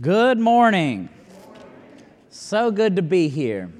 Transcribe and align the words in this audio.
Good 0.00 0.38
morning. 0.38 1.10
So 2.30 2.70
good 2.70 2.96
to 2.96 3.02
be 3.02 3.28
here. 3.28 3.70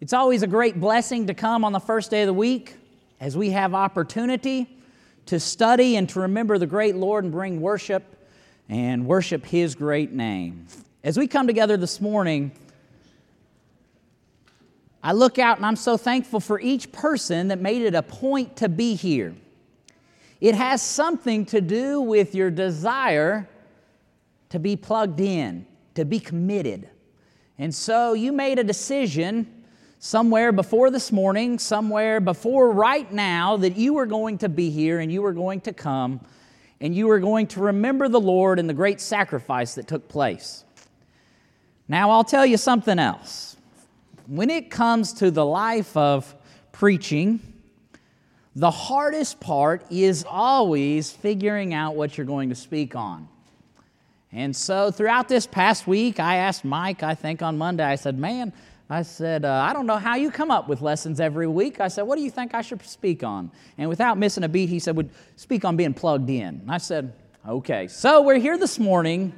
It's 0.00 0.14
always 0.14 0.42
a 0.42 0.46
great 0.46 0.80
blessing 0.80 1.26
to 1.26 1.34
come 1.34 1.66
on 1.66 1.72
the 1.72 1.80
first 1.80 2.10
day 2.10 2.22
of 2.22 2.28
the 2.28 2.32
week 2.32 2.76
as 3.20 3.36
we 3.36 3.50
have 3.50 3.74
opportunity 3.74 4.66
to 5.26 5.38
study 5.38 5.96
and 5.96 6.08
to 6.08 6.20
remember 6.20 6.56
the 6.56 6.66
great 6.66 6.96
Lord 6.96 7.24
and 7.24 7.32
bring 7.32 7.60
worship 7.60 8.26
and 8.70 9.04
worship 9.06 9.44
His 9.44 9.74
great 9.74 10.12
name. 10.12 10.66
As 11.02 11.18
we 11.18 11.26
come 11.26 11.46
together 11.46 11.76
this 11.76 12.00
morning, 12.00 12.50
I 15.02 15.12
look 15.12 15.38
out 15.38 15.58
and 15.58 15.66
I'm 15.66 15.76
so 15.76 15.98
thankful 15.98 16.40
for 16.40 16.58
each 16.58 16.90
person 16.90 17.48
that 17.48 17.60
made 17.60 17.82
it 17.82 17.94
a 17.94 18.02
point 18.02 18.56
to 18.56 18.70
be 18.70 18.94
here. 18.94 19.34
It 20.40 20.54
has 20.54 20.80
something 20.80 21.44
to 21.46 21.60
do 21.60 22.00
with 22.00 22.34
your 22.34 22.50
desire 22.50 23.46
to 24.54 24.60
be 24.60 24.76
plugged 24.76 25.18
in, 25.18 25.66
to 25.96 26.04
be 26.04 26.20
committed. 26.20 26.88
And 27.58 27.74
so 27.74 28.12
you 28.12 28.30
made 28.30 28.60
a 28.60 28.64
decision 28.64 29.64
somewhere 29.98 30.52
before 30.52 30.92
this 30.92 31.10
morning, 31.10 31.58
somewhere 31.58 32.20
before 32.20 32.70
right 32.70 33.12
now, 33.12 33.56
that 33.56 33.76
you 33.76 33.94
were 33.94 34.06
going 34.06 34.38
to 34.38 34.48
be 34.48 34.70
here 34.70 35.00
and 35.00 35.10
you 35.10 35.22
were 35.22 35.32
going 35.32 35.60
to 35.62 35.72
come 35.72 36.24
and 36.80 36.94
you 36.94 37.08
were 37.08 37.18
going 37.18 37.48
to 37.48 37.62
remember 37.62 38.08
the 38.08 38.20
Lord 38.20 38.60
and 38.60 38.70
the 38.70 38.74
great 38.74 39.00
sacrifice 39.00 39.74
that 39.74 39.88
took 39.88 40.06
place. 40.06 40.64
Now, 41.88 42.12
I'll 42.12 42.22
tell 42.22 42.46
you 42.46 42.56
something 42.56 43.00
else. 43.00 43.56
When 44.28 44.50
it 44.50 44.70
comes 44.70 45.14
to 45.14 45.32
the 45.32 45.44
life 45.44 45.96
of 45.96 46.32
preaching, 46.70 47.40
the 48.54 48.70
hardest 48.70 49.40
part 49.40 49.84
is 49.90 50.24
always 50.28 51.10
figuring 51.10 51.74
out 51.74 51.96
what 51.96 52.16
you're 52.16 52.24
going 52.24 52.50
to 52.50 52.54
speak 52.54 52.94
on. 52.94 53.28
And 54.34 54.54
so 54.54 54.90
throughout 54.90 55.28
this 55.28 55.46
past 55.46 55.86
week, 55.86 56.18
I 56.18 56.36
asked 56.36 56.64
Mike, 56.64 57.04
I 57.04 57.14
think 57.14 57.40
on 57.40 57.56
Monday, 57.56 57.84
I 57.84 57.94
said, 57.94 58.18
Man, 58.18 58.52
I 58.90 59.02
said, 59.02 59.44
uh, 59.44 59.52
I 59.52 59.72
don't 59.72 59.86
know 59.86 59.96
how 59.96 60.16
you 60.16 60.32
come 60.32 60.50
up 60.50 60.68
with 60.68 60.82
lessons 60.82 61.20
every 61.20 61.46
week. 61.46 61.80
I 61.80 61.86
said, 61.86 62.02
What 62.02 62.16
do 62.16 62.22
you 62.22 62.32
think 62.32 62.52
I 62.52 62.60
should 62.60 62.84
speak 62.84 63.22
on? 63.22 63.52
And 63.78 63.88
without 63.88 64.18
missing 64.18 64.42
a 64.42 64.48
beat, 64.48 64.68
he 64.68 64.80
said, 64.80 64.96
Would 64.96 65.10
speak 65.36 65.64
on 65.64 65.76
being 65.76 65.94
plugged 65.94 66.28
in. 66.28 66.46
And 66.62 66.70
I 66.70 66.78
said, 66.78 67.12
Okay. 67.46 67.86
So 67.86 68.22
we're 68.22 68.40
here 68.40 68.58
this 68.58 68.76
morning, 68.80 69.32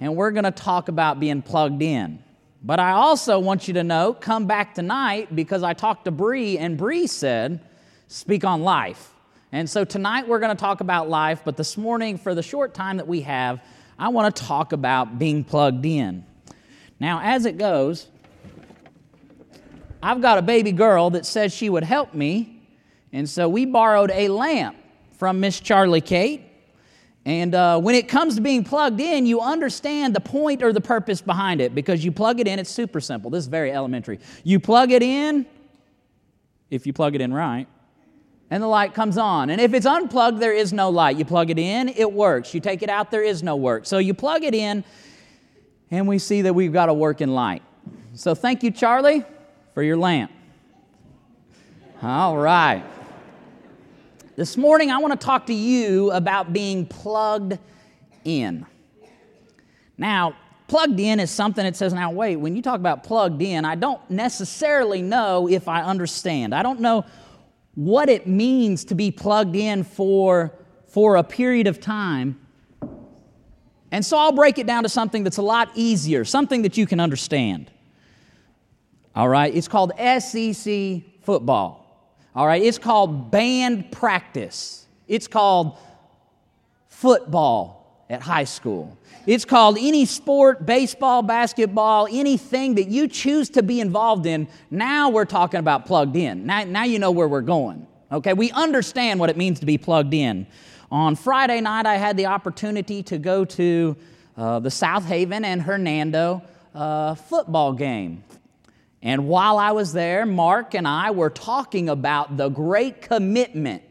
and 0.00 0.14
we're 0.14 0.32
going 0.32 0.44
to 0.44 0.50
talk 0.50 0.88
about 0.88 1.18
being 1.18 1.40
plugged 1.40 1.80
in. 1.80 2.22
But 2.62 2.80
I 2.80 2.90
also 2.90 3.38
want 3.38 3.68
you 3.68 3.74
to 3.74 3.84
know, 3.84 4.12
come 4.12 4.46
back 4.46 4.74
tonight 4.74 5.34
because 5.34 5.62
I 5.62 5.72
talked 5.72 6.04
to 6.04 6.10
Bree, 6.10 6.58
and 6.58 6.76
Bree 6.76 7.06
said, 7.06 7.60
Speak 8.06 8.44
on 8.44 8.60
life. 8.60 9.14
And 9.50 9.68
so 9.68 9.82
tonight 9.82 10.28
we're 10.28 10.40
going 10.40 10.54
to 10.54 10.60
talk 10.60 10.82
about 10.82 11.08
life, 11.08 11.40
but 11.42 11.56
this 11.56 11.78
morning, 11.78 12.18
for 12.18 12.34
the 12.34 12.42
short 12.42 12.74
time 12.74 12.98
that 12.98 13.08
we 13.08 13.22
have, 13.22 13.62
I 13.98 14.08
want 14.08 14.34
to 14.34 14.42
talk 14.42 14.72
about 14.72 15.18
being 15.18 15.42
plugged 15.42 15.84
in. 15.84 16.24
Now, 17.00 17.20
as 17.22 17.46
it 17.46 17.58
goes, 17.58 18.06
I've 20.02 20.20
got 20.20 20.38
a 20.38 20.42
baby 20.42 20.72
girl 20.72 21.10
that 21.10 21.26
says 21.26 21.52
she 21.52 21.68
would 21.68 21.82
help 21.82 22.14
me, 22.14 22.62
and 23.12 23.28
so 23.28 23.48
we 23.48 23.66
borrowed 23.66 24.10
a 24.12 24.28
lamp 24.28 24.76
from 25.12 25.40
Miss 25.40 25.58
Charlie 25.58 26.00
Kate. 26.00 26.44
And 27.24 27.54
uh, 27.54 27.80
when 27.80 27.94
it 27.94 28.08
comes 28.08 28.36
to 28.36 28.40
being 28.40 28.64
plugged 28.64 29.00
in, 29.00 29.26
you 29.26 29.40
understand 29.40 30.14
the 30.14 30.20
point 30.20 30.62
or 30.62 30.72
the 30.72 30.80
purpose 30.80 31.20
behind 31.20 31.60
it 31.60 31.74
because 31.74 32.04
you 32.04 32.12
plug 32.12 32.40
it 32.40 32.46
in, 32.46 32.58
it's 32.58 32.70
super 32.70 33.00
simple. 33.00 33.30
This 33.30 33.44
is 33.44 33.48
very 33.48 33.72
elementary. 33.72 34.20
You 34.44 34.60
plug 34.60 34.92
it 34.92 35.02
in, 35.02 35.44
if 36.70 36.86
you 36.86 36.92
plug 36.92 37.14
it 37.16 37.20
in 37.20 37.34
right, 37.34 37.66
and 38.50 38.62
the 38.62 38.66
light 38.66 38.94
comes 38.94 39.18
on. 39.18 39.50
And 39.50 39.60
if 39.60 39.74
it's 39.74 39.86
unplugged, 39.86 40.40
there 40.40 40.52
is 40.52 40.72
no 40.72 40.88
light. 40.90 41.16
You 41.18 41.24
plug 41.24 41.50
it 41.50 41.58
in, 41.58 41.88
it 41.88 42.12
works. 42.12 42.54
You 42.54 42.60
take 42.60 42.82
it 42.82 42.88
out, 42.88 43.10
there 43.10 43.22
is 43.22 43.42
no 43.42 43.56
work. 43.56 43.86
So 43.86 43.98
you 43.98 44.14
plug 44.14 44.44
it 44.44 44.54
in, 44.54 44.84
and 45.90 46.08
we 46.08 46.18
see 46.18 46.42
that 46.42 46.54
we've 46.54 46.72
got 46.72 46.88
a 46.88 46.94
working 46.94 47.28
light. 47.28 47.62
So 48.14 48.34
thank 48.34 48.62
you, 48.62 48.70
Charlie, 48.70 49.24
for 49.74 49.82
your 49.82 49.96
lamp. 49.96 50.32
All 52.02 52.36
right. 52.36 52.84
This 54.36 54.56
morning, 54.56 54.90
I 54.90 54.98
want 54.98 55.18
to 55.18 55.24
talk 55.24 55.46
to 55.46 55.54
you 55.54 56.12
about 56.12 56.52
being 56.52 56.86
plugged 56.86 57.58
in. 58.24 58.64
Now, 59.96 60.36
plugged 60.68 61.00
in 61.00 61.18
is 61.18 61.30
something 61.30 61.64
that 61.64 61.74
says, 61.74 61.92
now, 61.92 62.12
wait, 62.12 62.36
when 62.36 62.54
you 62.54 62.62
talk 62.62 62.76
about 62.76 63.02
plugged 63.02 63.42
in, 63.42 63.64
I 63.64 63.74
don't 63.74 64.08
necessarily 64.08 65.02
know 65.02 65.48
if 65.48 65.66
I 65.66 65.82
understand. 65.82 66.54
I 66.54 66.62
don't 66.62 66.78
know 66.78 67.04
what 67.74 68.08
it 68.08 68.26
means 68.26 68.84
to 68.86 68.94
be 68.94 69.10
plugged 69.10 69.56
in 69.56 69.84
for, 69.84 70.52
for 70.86 71.16
a 71.16 71.22
period 71.22 71.66
of 71.66 71.80
time. 71.80 72.38
And 73.90 74.04
so 74.04 74.18
I'll 74.18 74.32
break 74.32 74.58
it 74.58 74.66
down 74.66 74.82
to 74.82 74.88
something 74.88 75.24
that's 75.24 75.38
a 75.38 75.42
lot 75.42 75.70
easier, 75.74 76.24
something 76.24 76.62
that 76.62 76.76
you 76.76 76.86
can 76.86 77.00
understand. 77.00 77.70
All 79.14 79.28
right, 79.28 79.54
it's 79.54 79.68
called 79.68 79.92
SEC 79.96 81.02
football. 81.22 82.14
All 82.34 82.46
right, 82.46 82.62
it's 82.62 82.78
called 82.78 83.30
band 83.30 83.90
practice. 83.90 84.86
It's 85.06 85.26
called 85.26 85.78
football 86.88 87.77
at 88.10 88.22
high 88.22 88.44
school. 88.44 88.96
It's 89.26 89.44
called 89.44 89.76
any 89.78 90.06
sport, 90.06 90.64
baseball, 90.64 91.22
basketball, 91.22 92.08
anything 92.10 92.76
that 92.76 92.88
you 92.88 93.08
choose 93.08 93.50
to 93.50 93.62
be 93.62 93.80
involved 93.80 94.24
in. 94.24 94.48
Now 94.70 95.10
we're 95.10 95.26
talking 95.26 95.60
about 95.60 95.84
plugged 95.84 96.16
in. 96.16 96.46
Now, 96.46 96.64
now 96.64 96.84
you 96.84 96.98
know 96.98 97.10
where 97.10 97.28
we're 97.28 97.42
going. 97.42 97.86
Okay, 98.10 98.32
we 98.32 98.50
understand 98.52 99.20
what 99.20 99.28
it 99.28 99.36
means 99.36 99.60
to 99.60 99.66
be 99.66 99.76
plugged 99.76 100.14
in. 100.14 100.46
On 100.90 101.14
Friday 101.14 101.60
night, 101.60 101.84
I 101.84 101.96
had 101.96 102.16
the 102.16 102.26
opportunity 102.26 103.02
to 103.02 103.18
go 103.18 103.44
to 103.44 103.96
uh, 104.38 104.60
the 104.60 104.70
Southaven 104.70 105.44
and 105.44 105.60
Hernando 105.60 106.42
uh, 106.74 107.14
football 107.14 107.74
game. 107.74 108.24
And 109.02 109.28
while 109.28 109.58
I 109.58 109.72
was 109.72 109.92
there, 109.92 110.24
Mark 110.24 110.74
and 110.74 110.88
I 110.88 111.10
were 111.10 111.30
talking 111.30 111.90
about 111.90 112.38
the 112.38 112.48
great 112.48 113.02
commitment 113.02 113.82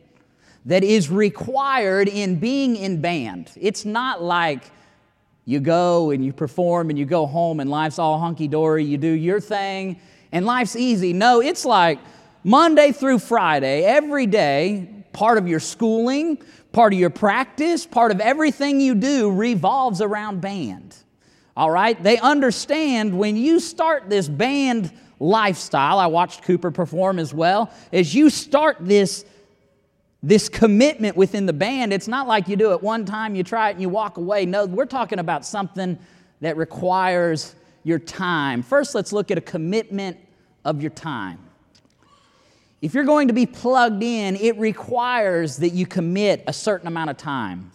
that 0.67 0.83
is 0.83 1.09
required 1.09 2.09
in 2.09 2.35
being 2.35 2.75
in 2.75 3.01
band. 3.01 3.49
It's 3.59 3.85
not 3.85 4.21
like 4.21 4.63
you 5.45 5.61
go 5.61 6.11
and 6.11 6.23
you 6.23 6.33
perform 6.33 6.89
and 6.89 6.99
you 6.99 7.05
go 7.05 7.25
home 7.25 7.61
and 7.61 7.69
life's 7.69 7.97
all 7.97 8.19
hunky 8.19 8.49
dory, 8.49 8.83
you 8.83 8.97
do 8.97 9.07
your 9.07 9.39
thing 9.39 9.99
and 10.33 10.45
life's 10.45 10.75
easy. 10.75 11.13
No, 11.13 11.41
it's 11.41 11.63
like 11.63 11.99
Monday 12.43 12.91
through 12.91 13.19
Friday, 13.19 13.83
every 13.83 14.25
day, 14.25 15.05
part 15.13 15.37
of 15.37 15.47
your 15.47 15.61
schooling, 15.61 16.37
part 16.73 16.91
of 16.91 16.99
your 16.99 17.09
practice, 17.09 17.85
part 17.85 18.11
of 18.11 18.19
everything 18.19 18.81
you 18.81 18.93
do 18.93 19.31
revolves 19.31 20.01
around 20.01 20.41
band. 20.41 20.97
All 21.55 21.71
right? 21.71 22.01
They 22.03 22.17
understand 22.17 23.17
when 23.17 23.37
you 23.37 23.61
start 23.61 24.09
this 24.09 24.27
band 24.27 24.91
lifestyle, 25.17 25.97
I 25.97 26.07
watched 26.07 26.43
Cooper 26.43 26.71
perform 26.71 27.19
as 27.19 27.33
well, 27.33 27.71
as 27.93 28.13
you 28.13 28.29
start 28.29 28.77
this 28.81 29.25
this 30.23 30.49
commitment 30.49 31.15
within 31.15 31.45
the 31.45 31.53
band, 31.53 31.93
it's 31.93 32.07
not 32.07 32.27
like 32.27 32.47
you 32.47 32.55
do 32.55 32.71
it 32.71 32.81
one 32.81 33.05
time, 33.05 33.35
you 33.35 33.43
try 33.43 33.69
it, 33.69 33.73
and 33.73 33.81
you 33.81 33.89
walk 33.89 34.17
away. 34.17 34.45
No, 34.45 34.65
we're 34.65 34.85
talking 34.85 35.19
about 35.19 35.45
something 35.45 35.97
that 36.41 36.57
requires 36.57 37.55
your 37.83 37.99
time. 37.99 38.63
First, 38.63 38.95
let's 38.95 39.13
look 39.13 39.31
at 39.31 39.37
a 39.37 39.41
commitment 39.41 40.17
of 40.65 40.81
your 40.81 40.91
time. 40.91 41.39
If 42.81 42.93
you're 42.93 43.05
going 43.05 43.27
to 43.29 43.33
be 43.33 43.45
plugged 43.45 44.03
in, 44.03 44.35
it 44.35 44.57
requires 44.57 45.57
that 45.57 45.69
you 45.69 45.85
commit 45.87 46.43
a 46.47 46.53
certain 46.53 46.87
amount 46.87 47.09
of 47.09 47.17
time. 47.17 47.71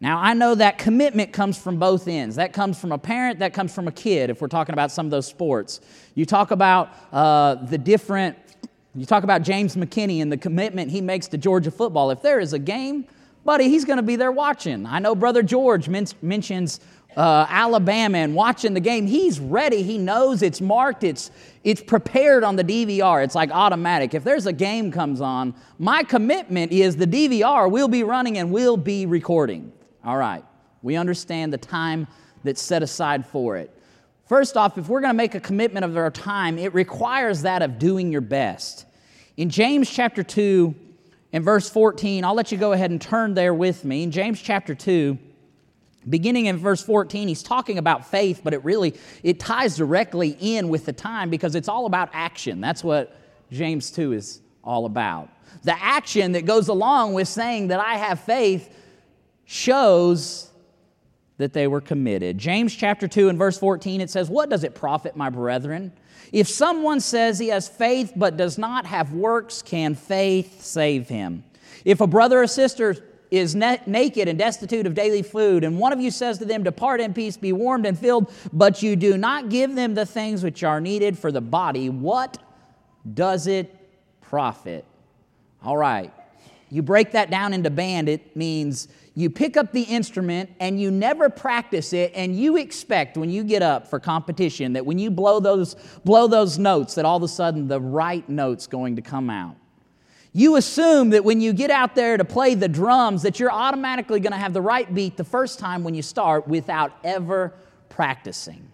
Now, 0.00 0.18
I 0.20 0.34
know 0.34 0.54
that 0.54 0.78
commitment 0.78 1.32
comes 1.32 1.56
from 1.56 1.78
both 1.78 2.08
ends. 2.08 2.36
That 2.36 2.52
comes 2.52 2.78
from 2.78 2.92
a 2.92 2.98
parent, 2.98 3.38
that 3.38 3.54
comes 3.54 3.74
from 3.74 3.88
a 3.88 3.92
kid, 3.92 4.30
if 4.30 4.40
we're 4.40 4.48
talking 4.48 4.72
about 4.72 4.90
some 4.90 5.06
of 5.06 5.10
those 5.10 5.26
sports. 5.26 5.80
You 6.14 6.26
talk 6.26 6.50
about 6.50 6.90
uh, 7.12 7.54
the 7.54 7.78
different 7.78 8.36
you 8.94 9.06
talk 9.06 9.24
about 9.24 9.42
James 9.42 9.74
McKinney 9.74 10.20
and 10.20 10.30
the 10.30 10.36
commitment 10.36 10.90
he 10.90 11.00
makes 11.00 11.26
to 11.28 11.38
Georgia 11.38 11.70
football. 11.70 12.10
If 12.10 12.20
there 12.20 12.40
is 12.40 12.52
a 12.52 12.58
game, 12.58 13.06
buddy, 13.44 13.68
he's 13.68 13.84
going 13.84 13.96
to 13.96 14.02
be 14.02 14.16
there 14.16 14.32
watching. 14.32 14.84
I 14.84 14.98
know 14.98 15.14
Brother 15.14 15.42
George 15.42 15.88
men- 15.88 16.06
mentions 16.20 16.80
uh, 17.16 17.46
Alabama 17.48 18.18
and 18.18 18.34
watching 18.34 18.74
the 18.74 18.80
game. 18.80 19.06
He's 19.06 19.38
ready. 19.40 19.82
He 19.82 19.98
knows 19.98 20.42
it's 20.42 20.60
marked. 20.60 21.04
It's 21.04 21.30
it's 21.64 21.82
prepared 21.82 22.42
on 22.44 22.56
the 22.56 22.64
DVR. 22.64 23.22
It's 23.22 23.34
like 23.34 23.50
automatic. 23.50 24.14
If 24.14 24.24
there's 24.24 24.46
a 24.46 24.52
game 24.52 24.90
comes 24.90 25.20
on, 25.20 25.54
my 25.78 26.02
commitment 26.02 26.72
is 26.72 26.96
the 26.96 27.06
DVR 27.06 27.70
will 27.70 27.88
be 27.88 28.02
running 28.02 28.38
and 28.38 28.50
will 28.50 28.76
be 28.76 29.06
recording. 29.06 29.72
All 30.04 30.16
right. 30.16 30.44
We 30.82 30.96
understand 30.96 31.52
the 31.52 31.58
time 31.58 32.08
that's 32.44 32.60
set 32.60 32.82
aside 32.82 33.26
for 33.26 33.56
it. 33.56 33.70
First 34.26 34.56
off, 34.56 34.78
if 34.78 34.88
we're 34.88 35.00
going 35.00 35.12
to 35.12 35.16
make 35.16 35.34
a 35.34 35.40
commitment 35.40 35.84
of 35.84 35.96
our 35.96 36.10
time, 36.10 36.58
it 36.58 36.72
requires 36.74 37.42
that 37.42 37.62
of 37.62 37.78
doing 37.78 38.10
your 38.10 38.20
best. 38.20 38.86
In 39.36 39.48
James 39.50 39.90
chapter 39.90 40.22
2 40.22 40.74
and 41.32 41.44
verse 41.44 41.68
14, 41.70 42.24
I'll 42.24 42.34
let 42.34 42.52
you 42.52 42.58
go 42.58 42.72
ahead 42.72 42.90
and 42.90 43.00
turn 43.00 43.34
there 43.34 43.54
with 43.54 43.84
me. 43.84 44.02
In 44.02 44.10
James 44.10 44.40
chapter 44.40 44.74
2, 44.74 45.18
beginning 46.08 46.46
in 46.46 46.56
verse 46.56 46.82
14 46.82 47.28
he's 47.28 47.44
talking 47.44 47.78
about 47.78 48.04
faith 48.04 48.40
but 48.42 48.52
it 48.52 48.64
really 48.64 48.92
it 49.22 49.38
ties 49.38 49.76
directly 49.76 50.36
in 50.40 50.68
with 50.68 50.84
the 50.84 50.92
time 50.92 51.30
because 51.30 51.54
it's 51.54 51.68
all 51.68 51.86
about 51.86 52.10
action 52.12 52.60
that's 52.60 52.82
what 52.82 53.16
james 53.52 53.88
2 53.92 54.12
is 54.12 54.40
all 54.64 54.84
about 54.86 55.28
the 55.62 55.80
action 55.80 56.32
that 56.32 56.44
goes 56.44 56.66
along 56.66 57.14
with 57.14 57.28
saying 57.28 57.68
that 57.68 57.78
i 57.78 57.94
have 57.94 58.18
faith 58.18 58.74
shows 59.44 60.50
that 61.38 61.52
they 61.52 61.66
were 61.66 61.80
committed. 61.80 62.38
James 62.38 62.74
chapter 62.74 63.08
2 63.08 63.28
and 63.28 63.38
verse 63.38 63.58
14 63.58 64.00
it 64.00 64.10
says, 64.10 64.30
"What 64.30 64.48
does 64.48 64.64
it 64.64 64.74
profit, 64.74 65.16
my 65.16 65.28
brethren, 65.28 65.92
if 66.30 66.48
someone 66.48 67.00
says 67.00 67.38
he 67.38 67.48
has 67.48 67.68
faith 67.68 68.12
but 68.14 68.36
does 68.36 68.58
not 68.58 68.86
have 68.86 69.12
works, 69.12 69.62
can 69.62 69.94
faith 69.94 70.62
save 70.62 71.08
him? 71.08 71.44
If 71.84 72.00
a 72.00 72.06
brother 72.06 72.42
or 72.42 72.46
sister 72.46 72.96
is 73.30 73.54
naked 73.54 74.28
and 74.28 74.38
destitute 74.38 74.86
of 74.86 74.94
daily 74.94 75.22
food, 75.22 75.64
and 75.64 75.78
one 75.78 75.92
of 75.92 76.00
you 76.00 76.10
says 76.10 76.38
to 76.38 76.44
them, 76.44 76.62
Depart 76.62 77.00
in 77.00 77.14
peace, 77.14 77.36
be 77.36 77.52
warmed 77.52 77.86
and 77.86 77.98
filled, 77.98 78.30
but 78.52 78.82
you 78.82 78.94
do 78.94 79.16
not 79.16 79.48
give 79.48 79.74
them 79.74 79.94
the 79.94 80.04
things 80.04 80.44
which 80.44 80.62
are 80.62 80.80
needed 80.80 81.18
for 81.18 81.32
the 81.32 81.40
body, 81.40 81.88
what 81.88 82.36
does 83.14 83.46
it 83.46 83.74
profit? 84.20 84.84
All 85.64 85.78
right, 85.78 86.12
you 86.70 86.82
break 86.82 87.12
that 87.12 87.30
down 87.30 87.54
into 87.54 87.70
band, 87.70 88.08
it 88.08 88.36
means 88.36 88.88
you 89.14 89.28
pick 89.28 89.56
up 89.56 89.72
the 89.72 89.82
instrument 89.82 90.50
and 90.58 90.80
you 90.80 90.90
never 90.90 91.28
practice 91.28 91.92
it, 91.92 92.12
and 92.14 92.34
you 92.34 92.56
expect 92.56 93.16
when 93.16 93.28
you 93.28 93.44
get 93.44 93.62
up 93.62 93.86
for 93.86 94.00
competition 94.00 94.72
that 94.72 94.86
when 94.86 94.98
you 94.98 95.10
blow 95.10 95.38
those, 95.38 95.74
blow 96.04 96.26
those 96.26 96.58
notes, 96.58 96.94
that 96.94 97.04
all 97.04 97.18
of 97.18 97.22
a 97.22 97.28
sudden 97.28 97.68
the 97.68 97.80
right 97.80 98.26
note's 98.28 98.66
going 98.66 98.96
to 98.96 99.02
come 99.02 99.28
out. 99.28 99.56
You 100.32 100.56
assume 100.56 101.10
that 101.10 101.24
when 101.24 101.42
you 101.42 101.52
get 101.52 101.70
out 101.70 101.94
there 101.94 102.16
to 102.16 102.24
play 102.24 102.54
the 102.54 102.68
drums 102.68 103.22
that 103.22 103.38
you're 103.38 103.52
automatically 103.52 104.18
going 104.18 104.32
to 104.32 104.38
have 104.38 104.54
the 104.54 104.62
right 104.62 104.92
beat 104.92 105.18
the 105.18 105.24
first 105.24 105.58
time 105.58 105.84
when 105.84 105.94
you 105.94 106.00
start 106.00 106.48
without 106.48 106.92
ever 107.04 107.52
practicing. 107.90 108.72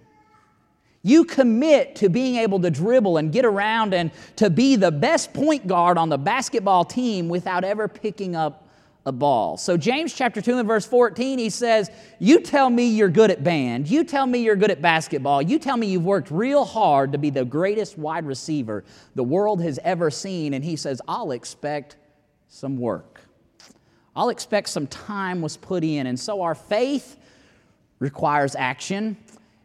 You 1.03 1.25
commit 1.25 1.97
to 1.97 2.09
being 2.09 2.37
able 2.37 2.61
to 2.61 2.71
dribble 2.71 3.17
and 3.17 3.33
get 3.33 3.45
around 3.45 3.93
and 3.93 4.13
to 4.37 4.51
be 4.51 4.77
the 4.77 4.93
best 4.93 5.33
point 5.33 5.67
guard 5.67 5.99
on 5.99 6.11
the 6.11 6.19
basketball 6.19 6.85
team 6.85 7.29
without 7.29 7.65
ever 7.65 7.89
picking 7.89 8.37
up 8.37 8.68
a 9.09 9.13
ball. 9.13 9.57
So, 9.57 9.77
James 9.77 10.13
chapter 10.13 10.41
2 10.41 10.59
and 10.59 10.69
verse 10.69 10.87
14, 10.87 11.39
he 11.39 11.51
says, 11.51 11.91
You 12.19 12.41
tell 12.41 12.69
me 12.69 12.89
you're 12.89 13.09
good 13.09 13.31
at 13.31 13.43
band. 13.43 13.89
You 13.89 14.05
tell 14.05 14.27
me 14.27 14.41
you're 14.41 14.55
good 14.55 14.71
at 14.71 14.83
basketball. 14.83 15.43
You 15.43 15.59
tell 15.59 15.77
me 15.77 15.89
you've 15.89 16.05
worked 16.05 16.31
real 16.31 16.65
hard 16.65 17.13
to 17.13 17.19
be 17.19 17.31
the 17.31 17.45
greatest 17.45 17.99
wide 17.99 18.27
receiver 18.27 18.85
the 19.15 19.25
world 19.25 19.63
has 19.63 19.81
ever 19.83 20.11
seen. 20.11 20.55
And 20.55 20.63
he 20.63 20.77
says, 20.77 21.01
I'll 21.09 21.33
expect 21.33 21.97
some 22.49 22.77
work. 22.77 23.21
I'll 24.15 24.29
expect 24.29 24.69
some 24.69 24.87
time 24.87 25.41
was 25.41 25.57
put 25.57 25.83
in. 25.83 26.07
And 26.07 26.21
so, 26.21 26.43
our 26.43 26.55
faith 26.55 27.17
requires 27.99 28.55
action, 28.55 29.17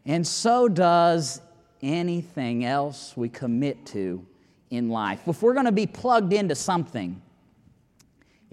and 0.06 0.26
so 0.26 0.68
does 0.68 1.42
anything 1.82 2.66
else 2.66 3.16
we 3.16 3.30
commit 3.30 3.86
to 3.88 4.26
in 4.72 4.90
life. 4.90 5.28
If 5.28 5.44
we're 5.44 5.54
going 5.54 5.66
to 5.66 5.72
be 5.72 5.86
plugged 5.86 6.34
into 6.34 6.56
something, 6.56 7.22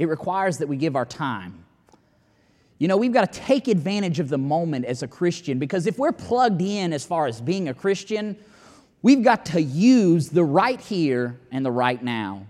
it 0.00 0.08
requires 0.08 0.56
that 0.56 0.67
we 0.67 0.79
give 0.79 0.97
our 0.97 1.05
time. 1.05 1.62
You 2.79 2.88
know, 2.88 2.97
we've 2.97 3.12
got 3.12 3.31
to 3.31 3.38
take 3.38 3.69
advantage 3.69 4.19
of 4.19 4.31
the 4.31 4.38
moment 4.38 4.87
as 4.87 5.02
a 5.02 5.06
Christian 5.06 5.58
because 5.58 5.87
if 5.87 5.99
we're 5.99 6.11
plugged 6.11 6.62
in 6.62 6.94
as 6.94 7.05
far 7.05 7.26
as 7.26 7.38
being 7.38 7.69
a 7.69 7.75
Christian, 7.75 8.35
we've 9.02 9.23
got 9.23 9.44
to 9.47 9.61
use 9.61 10.31
the 10.31 10.43
right 10.43 10.81
here 10.81 11.38
and 11.52 11.67
the 11.67 11.70
right 11.70 12.02
now. 12.02 12.47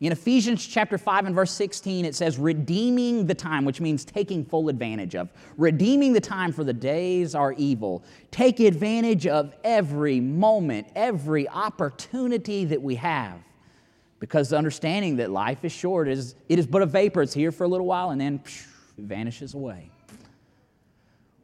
In 0.00 0.12
Ephesians 0.12 0.66
chapter 0.66 0.96
5 0.96 1.26
and 1.26 1.34
verse 1.34 1.50
16, 1.50 2.06
it 2.06 2.14
says, 2.14 2.38
redeeming 2.38 3.26
the 3.26 3.34
time, 3.34 3.66
which 3.66 3.82
means 3.82 4.06
taking 4.06 4.42
full 4.42 4.70
advantage 4.70 5.14
of. 5.14 5.28
Redeeming 5.58 6.14
the 6.14 6.22
time 6.22 6.52
for 6.52 6.64
the 6.64 6.72
days 6.72 7.34
are 7.34 7.52
evil. 7.52 8.02
Take 8.30 8.60
advantage 8.60 9.26
of 9.26 9.54
every 9.62 10.20
moment, 10.20 10.86
every 10.96 11.46
opportunity 11.50 12.64
that 12.64 12.80
we 12.80 12.94
have 12.94 13.44
because 14.24 14.48
the 14.48 14.56
understanding 14.56 15.16
that 15.16 15.28
life 15.30 15.66
is 15.66 15.72
short 15.72 16.08
is 16.08 16.34
it 16.48 16.58
is 16.58 16.66
but 16.66 16.80
a 16.80 16.86
vapor. 16.86 17.20
It's 17.20 17.34
here 17.34 17.52
for 17.52 17.64
a 17.64 17.68
little 17.68 17.84
while 17.84 18.08
and 18.08 18.18
then 18.18 18.38
phew, 18.38 18.64
it 18.96 19.04
vanishes 19.04 19.52
away. 19.52 19.90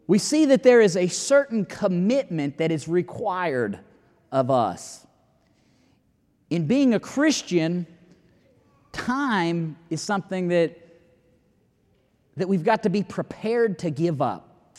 We 0.06 0.16
see 0.16 0.46
that 0.46 0.62
there 0.62 0.80
is 0.80 0.96
a 0.96 1.06
certain 1.06 1.66
commitment 1.66 2.56
that 2.56 2.72
is 2.72 2.88
required 2.88 3.78
of 4.32 4.50
us. 4.50 5.06
In 6.48 6.66
being 6.66 6.94
a 6.94 7.00
christian 7.00 7.86
time 8.92 9.76
is 9.90 10.00
something 10.00 10.48
that 10.48 10.74
that 12.38 12.48
we've 12.48 12.64
got 12.64 12.84
to 12.84 12.88
be 12.88 13.02
prepared 13.02 13.78
to 13.80 13.90
give 13.90 14.22
up. 14.22 14.74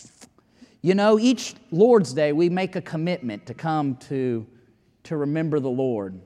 You 0.82 0.96
know 0.96 1.20
each 1.20 1.54
lord's 1.70 2.14
day 2.14 2.32
we 2.32 2.50
make 2.50 2.76
a 2.76 2.82
commitment 2.82 3.46
to 3.46 3.54
come 3.54 3.96
to 3.98 4.48
to 5.04 5.18
remember 5.18 5.60
the 5.60 5.70
lord 5.70 6.20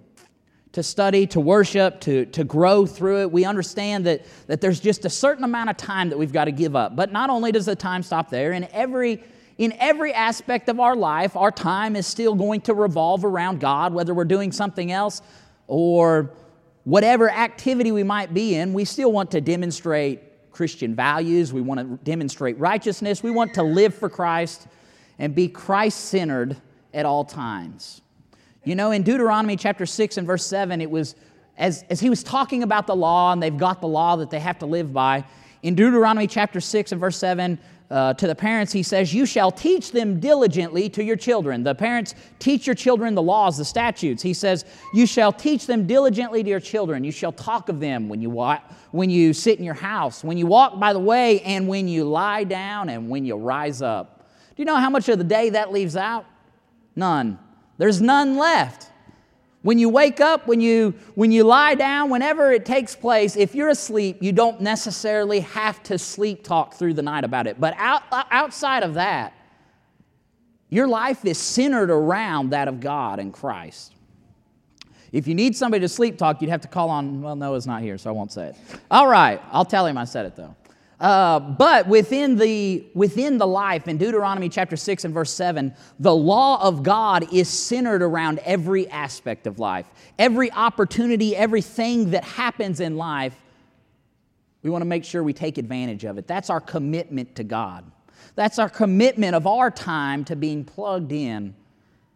to 0.75 0.83
study, 0.83 1.25
to 1.25 1.39
worship, 1.39 2.01
to, 2.01 2.25
to 2.25 2.43
grow 2.43 2.85
through 2.85 3.21
it. 3.21 3.31
We 3.31 3.45
understand 3.45 4.05
that, 4.07 4.25
that 4.47 4.59
there's 4.59 4.81
just 4.81 5.05
a 5.05 5.09
certain 5.09 5.45
amount 5.45 5.69
of 5.69 5.77
time 5.77 6.09
that 6.09 6.17
we've 6.17 6.33
got 6.33 6.45
to 6.45 6.51
give 6.51 6.75
up. 6.75 6.97
But 6.97 7.13
not 7.13 7.29
only 7.29 7.53
does 7.53 7.65
the 7.65 7.77
time 7.77 8.03
stop 8.03 8.29
there, 8.29 8.51
in 8.51 8.67
every, 8.73 9.23
in 9.57 9.73
every 9.79 10.13
aspect 10.13 10.67
of 10.67 10.81
our 10.81 10.93
life, 10.93 11.37
our 11.37 11.49
time 11.49 11.95
is 11.95 12.05
still 12.05 12.35
going 12.35 12.59
to 12.61 12.73
revolve 12.73 13.23
around 13.23 13.61
God, 13.61 13.93
whether 13.93 14.13
we're 14.13 14.25
doing 14.25 14.51
something 14.51 14.91
else 14.91 15.21
or 15.67 16.31
whatever 16.83 17.29
activity 17.29 17.93
we 17.93 18.03
might 18.03 18.33
be 18.33 18.55
in. 18.55 18.73
We 18.73 18.83
still 18.83 19.13
want 19.13 19.31
to 19.31 19.39
demonstrate 19.39 20.51
Christian 20.51 20.93
values, 20.93 21.53
we 21.53 21.61
want 21.61 21.79
to 21.79 22.03
demonstrate 22.03 22.57
righteousness, 22.59 23.23
we 23.23 23.31
want 23.31 23.53
to 23.53 23.63
live 23.63 23.95
for 23.95 24.09
Christ 24.09 24.67
and 25.19 25.33
be 25.33 25.47
Christ 25.47 26.01
centered 26.01 26.57
at 26.93 27.05
all 27.05 27.23
times. 27.23 28.01
You 28.65 28.73
know, 28.75 28.89
in 28.89 29.03
Deuteronomy 29.03 29.55
chapter 29.55 29.85
6 29.85 30.17
and 30.17 30.25
verse 30.25 30.45
7, 30.45 30.81
it 30.81 30.89
was 30.89 31.15
as, 31.57 31.85
as 31.89 31.99
he 31.99 32.09
was 32.09 32.23
talking 32.23 32.63
about 32.63 32.87
the 32.87 32.95
law 32.95 33.31
and 33.31 33.41
they've 33.41 33.55
got 33.55 33.79
the 33.79 33.87
law 33.87 34.15
that 34.15 34.31
they 34.31 34.39
have 34.39 34.57
to 34.59 34.65
live 34.65 34.91
by. 34.91 35.23
In 35.61 35.75
Deuteronomy 35.75 36.25
chapter 36.25 36.59
6 36.59 36.91
and 36.91 36.99
verse 36.99 37.17
7, 37.17 37.59
uh, 37.91 38.15
to 38.15 38.25
the 38.25 38.33
parents, 38.33 38.73
he 38.73 38.81
says, 38.81 39.13
You 39.13 39.27
shall 39.27 39.51
teach 39.51 39.91
them 39.91 40.19
diligently 40.19 40.89
to 40.89 41.03
your 41.03 41.15
children. 41.15 41.63
The 41.63 41.75
parents 41.75 42.15
teach 42.39 42.65
your 42.65 42.73
children 42.73 43.13
the 43.13 43.21
laws, 43.21 43.59
the 43.59 43.65
statutes. 43.65 44.23
He 44.23 44.33
says, 44.33 44.65
You 44.95 45.05
shall 45.05 45.31
teach 45.31 45.67
them 45.67 45.85
diligently 45.85 46.41
to 46.43 46.49
your 46.49 46.59
children. 46.59 47.03
You 47.03 47.11
shall 47.11 47.31
talk 47.31 47.69
of 47.69 47.79
them 47.79 48.09
when 48.09 48.21
you, 48.21 48.31
walk, 48.31 48.63
when 48.89 49.11
you 49.11 49.33
sit 49.33 49.59
in 49.59 49.63
your 49.63 49.75
house, 49.75 50.23
when 50.23 50.39
you 50.39 50.47
walk 50.47 50.79
by 50.79 50.93
the 50.93 50.99
way, 50.99 51.41
and 51.41 51.67
when 51.67 51.87
you 51.87 52.05
lie 52.05 52.43
down, 52.43 52.89
and 52.89 53.07
when 53.07 53.23
you 53.23 53.35
rise 53.35 53.83
up. 53.83 54.27
Do 54.55 54.63
you 54.63 54.65
know 54.65 54.77
how 54.77 54.89
much 54.89 55.07
of 55.09 55.19
the 55.19 55.23
day 55.23 55.51
that 55.51 55.71
leaves 55.71 55.95
out? 55.95 56.25
None. 56.95 57.37
There's 57.77 58.01
none 58.01 58.37
left. 58.37 58.89
When 59.61 59.79
you 59.79 59.89
wake 59.89 60.21
up, 60.21 60.45
when 60.47 60.61
you, 60.61 60.93
when 61.15 61.31
you 61.31 61.43
lie 61.43 61.73
down, 61.73 62.11
whenever 62.11 62.51
it 62.51 62.65
takes 62.65 62.95
place, 62.95 63.35
if 63.35 63.55
you're 63.55 63.69
asleep, 63.69 64.17
you 64.21 64.31
don't 64.31 64.61
necessarily 64.61 65.39
have 65.39 65.81
to 65.83 65.97
sleep 65.97 66.43
talk 66.43 66.75
through 66.75 66.93
the 66.93 67.01
night 67.01 67.23
about 67.23 67.47
it. 67.47 67.59
But 67.59 67.73
out, 67.77 68.03
uh, 68.11 68.23
outside 68.29 68.83
of 68.83 68.93
that, 68.93 69.33
your 70.69 70.87
life 70.87 71.25
is 71.25 71.37
centered 71.37 71.89
around 71.89 72.51
that 72.51 72.67
of 72.67 72.79
God 72.79 73.19
and 73.19 73.33
Christ. 73.33 73.93
If 75.11 75.27
you 75.27 75.33
need 75.33 75.55
somebody 75.55 75.81
to 75.81 75.89
sleep 75.89 76.17
talk, 76.17 76.41
you'd 76.41 76.51
have 76.51 76.61
to 76.61 76.67
call 76.67 76.89
on, 76.89 77.21
well, 77.21 77.35
Noah's 77.35 77.65
not 77.65 77.81
here, 77.81 77.97
so 77.97 78.09
I 78.09 78.13
won't 78.13 78.31
say 78.31 78.49
it. 78.49 78.55
All 78.91 79.07
right, 79.07 79.41
I'll 79.51 79.65
tell 79.65 79.85
him 79.87 79.97
I 79.97 80.05
said 80.05 80.25
it 80.25 80.35
though. 80.35 80.55
Uh, 80.99 81.39
but 81.39 81.87
within 81.87 82.37
the, 82.37 82.85
within 82.93 83.37
the 83.37 83.47
life, 83.47 83.87
in 83.87 83.97
Deuteronomy 83.97 84.47
chapter 84.47 84.77
6 84.77 85.05
and 85.05 85.13
verse 85.13 85.31
7, 85.31 85.73
the 85.99 86.15
law 86.15 86.61
of 86.65 86.83
God 86.83 87.33
is 87.33 87.49
centered 87.49 88.01
around 88.01 88.39
every 88.39 88.87
aspect 88.89 89.45
of 89.45 89.59
life. 89.59 89.87
Every 90.17 90.51
opportunity, 90.51 91.35
everything 91.35 92.11
that 92.11 92.23
happens 92.23 92.79
in 92.79 92.95
life, 92.95 93.35
we 94.63 94.69
want 94.69 94.81
to 94.81 94.87
make 94.87 95.03
sure 95.03 95.21
we 95.21 95.33
take 95.33 95.57
advantage 95.57 96.05
of 96.05 96.17
it. 96.17 96.27
That's 96.27 96.49
our 96.49 96.61
commitment 96.61 97.35
to 97.35 97.43
God. 97.43 97.91
That's 98.35 98.57
our 98.57 98.69
commitment 98.69 99.35
of 99.35 99.45
our 99.47 99.69
time 99.69 100.23
to 100.25 100.35
being 100.35 100.63
plugged 100.63 101.11
in 101.11 101.55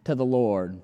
to 0.04 0.14
the 0.14 0.24
Lord. 0.24 0.80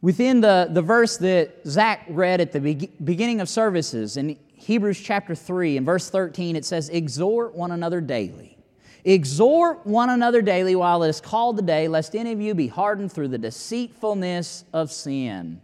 Within 0.00 0.40
the, 0.40 0.68
the 0.70 0.82
verse 0.82 1.16
that 1.18 1.66
Zach 1.66 2.06
read 2.08 2.40
at 2.40 2.52
the 2.52 2.60
be- 2.60 2.90
beginning 3.02 3.40
of 3.40 3.48
services, 3.48 4.16
and 4.16 4.36
Hebrews 4.66 5.00
chapter 5.00 5.36
3 5.36 5.76
and 5.76 5.86
verse 5.86 6.10
13, 6.10 6.56
it 6.56 6.64
says, 6.64 6.88
Exhort 6.88 7.54
one 7.54 7.70
another 7.70 8.00
daily. 8.00 8.58
Exhort 9.04 9.86
one 9.86 10.10
another 10.10 10.42
daily 10.42 10.74
while 10.74 11.04
it 11.04 11.08
is 11.08 11.20
called 11.20 11.56
the 11.56 11.62
day, 11.62 11.86
lest 11.86 12.16
any 12.16 12.32
of 12.32 12.40
you 12.40 12.52
be 12.52 12.66
hardened 12.66 13.12
through 13.12 13.28
the 13.28 13.38
deceitfulness 13.38 14.64
of 14.72 14.90
sin. 14.90 15.60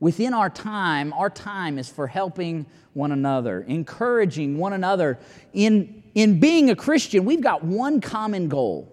Within 0.00 0.32
our 0.32 0.48
time, 0.48 1.12
our 1.12 1.28
time 1.28 1.78
is 1.78 1.90
for 1.90 2.06
helping 2.06 2.64
one 2.94 3.12
another, 3.12 3.60
encouraging 3.60 4.56
one 4.56 4.72
another. 4.72 5.18
In, 5.52 6.02
in 6.14 6.40
being 6.40 6.70
a 6.70 6.76
Christian, 6.76 7.26
we've 7.26 7.42
got 7.42 7.62
one 7.62 8.00
common 8.00 8.48
goal. 8.48 8.90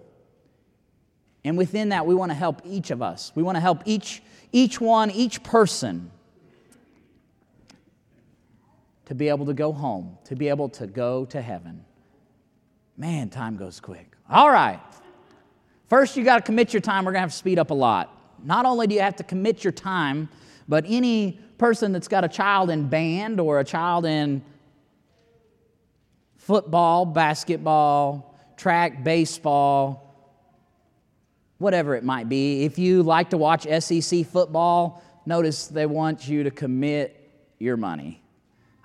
And 1.42 1.56
within 1.56 1.88
that, 1.88 2.04
we 2.04 2.14
want 2.14 2.30
to 2.30 2.36
help 2.36 2.60
each 2.66 2.90
of 2.90 3.00
us. 3.00 3.32
We 3.34 3.42
want 3.42 3.56
to 3.56 3.60
help 3.60 3.80
each, 3.86 4.22
each 4.52 4.78
one, 4.78 5.10
each 5.10 5.42
person 5.42 6.10
to 9.06 9.14
be 9.14 9.28
able 9.28 9.46
to 9.46 9.54
go 9.54 9.72
home, 9.72 10.18
to 10.24 10.36
be 10.36 10.48
able 10.48 10.68
to 10.70 10.86
go 10.86 11.24
to 11.26 11.40
heaven. 11.40 11.84
Man, 12.96 13.28
time 13.28 13.56
goes 13.56 13.80
quick. 13.80 14.16
All 14.30 14.50
right. 14.50 14.80
First, 15.88 16.16
you 16.16 16.24
got 16.24 16.36
to 16.36 16.42
commit 16.42 16.72
your 16.72 16.80
time. 16.80 17.04
We're 17.04 17.12
going 17.12 17.20
to 17.20 17.26
have 17.26 17.30
to 17.30 17.36
speed 17.36 17.58
up 17.58 17.70
a 17.70 17.74
lot. 17.74 18.10
Not 18.42 18.66
only 18.66 18.86
do 18.86 18.94
you 18.94 19.00
have 19.00 19.16
to 19.16 19.24
commit 19.24 19.64
your 19.64 19.72
time, 19.72 20.28
but 20.68 20.84
any 20.86 21.38
person 21.58 21.92
that's 21.92 22.08
got 22.08 22.24
a 22.24 22.28
child 22.28 22.70
in 22.70 22.88
band 22.88 23.40
or 23.40 23.60
a 23.60 23.64
child 23.64 24.06
in 24.06 24.42
football, 26.36 27.04
basketball, 27.06 28.34
track, 28.56 29.04
baseball, 29.04 30.00
whatever 31.58 31.94
it 31.94 32.04
might 32.04 32.28
be. 32.28 32.64
If 32.64 32.78
you 32.78 33.02
like 33.02 33.30
to 33.30 33.38
watch 33.38 33.66
SEC 33.82 34.26
football, 34.26 35.02
notice 35.26 35.66
they 35.66 35.86
want 35.86 36.28
you 36.28 36.44
to 36.44 36.50
commit 36.50 37.20
your 37.58 37.76
money. 37.76 38.23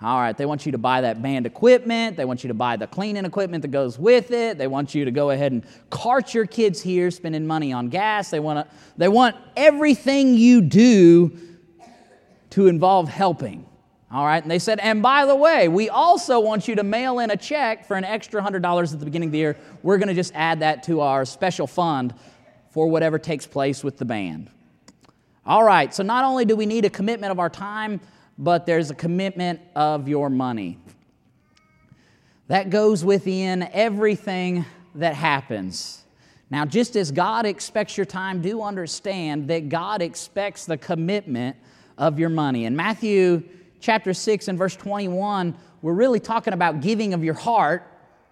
All 0.01 0.17
right, 0.17 0.37
they 0.37 0.45
want 0.45 0.65
you 0.65 0.71
to 0.71 0.77
buy 0.77 1.01
that 1.01 1.21
band 1.21 1.45
equipment. 1.45 2.15
They 2.15 2.23
want 2.23 2.43
you 2.43 2.47
to 2.47 2.53
buy 2.53 2.77
the 2.77 2.87
cleaning 2.87 3.25
equipment 3.25 3.63
that 3.63 3.67
goes 3.67 3.99
with 3.99 4.31
it. 4.31 4.57
They 4.57 4.67
want 4.67 4.95
you 4.95 5.03
to 5.03 5.11
go 5.11 5.31
ahead 5.31 5.51
and 5.51 5.65
cart 5.89 6.33
your 6.33 6.45
kids 6.45 6.81
here, 6.81 7.11
spending 7.11 7.45
money 7.45 7.73
on 7.73 7.89
gas. 7.89 8.29
They 8.29 8.39
want, 8.39 8.65
to, 8.65 8.75
they 8.95 9.09
want 9.09 9.35
everything 9.57 10.35
you 10.35 10.61
do 10.61 11.37
to 12.51 12.67
involve 12.67 13.09
helping. 13.09 13.65
All 14.11 14.25
right, 14.25 14.41
and 14.41 14.49
they 14.49 14.57
said, 14.57 14.79
and 14.79 15.03
by 15.03 15.25
the 15.25 15.35
way, 15.35 15.67
we 15.67 15.89
also 15.89 16.39
want 16.39 16.67
you 16.67 16.75
to 16.75 16.83
mail 16.83 17.19
in 17.19 17.29
a 17.29 17.37
check 17.37 17.85
for 17.85 17.95
an 17.95 18.05
extra 18.05 18.41
$100 18.41 18.93
at 18.93 18.99
the 18.99 19.05
beginning 19.05 19.27
of 19.27 19.33
the 19.33 19.37
year. 19.37 19.57
We're 19.83 19.97
going 19.97 20.07
to 20.07 20.15
just 20.15 20.31
add 20.33 20.61
that 20.61 20.83
to 20.83 21.01
our 21.01 21.25
special 21.25 21.67
fund 21.67 22.15
for 22.71 22.87
whatever 22.87 23.19
takes 23.19 23.45
place 23.45 23.83
with 23.83 23.97
the 23.97 24.05
band. 24.05 24.49
All 25.45 25.63
right, 25.63 25.93
so 25.93 26.03
not 26.03 26.23
only 26.23 26.45
do 26.45 26.55
we 26.55 26.65
need 26.65 26.85
a 26.85 26.89
commitment 26.89 27.31
of 27.31 27.39
our 27.39 27.49
time, 27.49 27.99
but 28.41 28.65
there's 28.65 28.89
a 28.89 28.95
commitment 28.95 29.59
of 29.75 30.07
your 30.07 30.29
money. 30.29 30.79
That 32.47 32.69
goes 32.69 33.03
within 33.03 33.69
everything 33.73 34.65
that 34.95 35.13
happens. 35.13 36.05
Now, 36.49 36.65
just 36.65 36.95
as 36.95 37.11
God 37.11 37.45
expects 37.45 37.97
your 37.97 38.05
time, 38.05 38.41
do 38.41 38.63
understand 38.63 39.49
that 39.49 39.67
God 39.67 40.01
expects 40.01 40.65
the 40.65 40.77
commitment 40.77 41.57
of 41.97 42.17
your 42.17 42.29
money. 42.29 42.63
In 42.63 42.75
Matthew 42.75 43.43
chapter 43.81 44.13
6 44.13 44.47
and 44.47 44.57
verse 44.57 44.75
21, 44.75 45.53
we're 45.81 45.93
really 45.93 46.19
talking 46.21 46.53
about 46.53 46.79
giving 46.79 47.13
of 47.13 47.23
your 47.23 47.35
heart, 47.35 47.83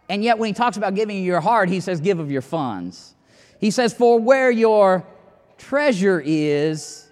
and 0.10 0.24
yet 0.24 0.40
when 0.40 0.48
he 0.48 0.54
talks 0.54 0.78
about 0.78 0.96
giving 0.96 1.20
of 1.20 1.26
your 1.26 1.42
heart, 1.42 1.68
he 1.68 1.82
says, 1.82 2.00
give 2.00 2.20
of 2.20 2.32
your 2.32 2.42
funds. 2.42 3.14
He 3.60 3.72
says, 3.72 3.94
For 3.94 4.20
where 4.20 4.52
your 4.52 5.06
treasure 5.58 6.22
is, 6.26 7.10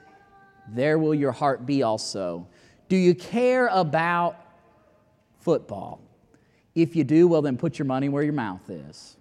there 0.69 0.97
will 0.97 1.13
your 1.13 1.33
heart 1.33 1.65
be 1.65 1.83
also. 1.83 2.47
Do 2.87 2.95
you 2.95 3.15
care 3.15 3.67
about 3.67 4.37
football? 5.39 6.01
If 6.75 6.95
you 6.95 7.03
do, 7.03 7.27
well, 7.27 7.41
then 7.41 7.57
put 7.57 7.79
your 7.79 7.85
money 7.85 8.09
where 8.09 8.23
your 8.23 8.33
mouth 8.33 8.69
is. 8.69 9.15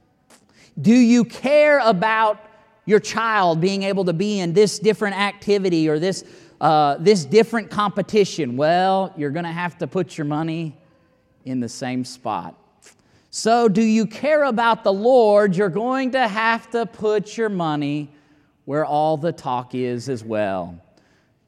Do 0.81 0.93
you 0.95 1.25
care 1.25 1.79
about 1.79 2.45
your 2.85 3.01
child 3.01 3.61
being 3.61 3.85
able 3.85 4.05
to 4.07 4.13
be 4.13 4.41
in 4.41 4.53
this 4.53 4.79
different 4.79 5.17
activity 5.17 5.89
or 5.89 5.99
this, 5.99 6.25
uh, 6.61 6.97
this 6.99 7.25
different 7.25 7.71
competition? 7.71 8.57
Well, 8.57 9.15
you're 9.17 9.31
going 9.31 9.45
to 9.45 9.53
have 9.53 9.79
to 9.79 9.87
put 9.87 10.19
your 10.19 10.25
money 10.25 10.77
in 11.45 11.61
the 11.61 11.69
same 11.69 12.05
spot. 12.05 12.57
So, 13.31 13.69
do 13.69 13.83
you 13.83 14.07
care 14.07 14.45
about 14.45 14.85
the 14.85 14.93
Lord? 14.93 15.57
You're 15.57 15.69
going 15.69 16.13
to 16.13 16.29
have 16.29 16.71
to 16.71 16.87
put 16.87 17.37
your 17.37 17.49
money 17.49 18.11
where 18.65 18.85
all 18.85 19.17
the 19.17 19.33
talk 19.33 19.75
is 19.75 20.09
as 20.09 20.23
well. 20.23 20.81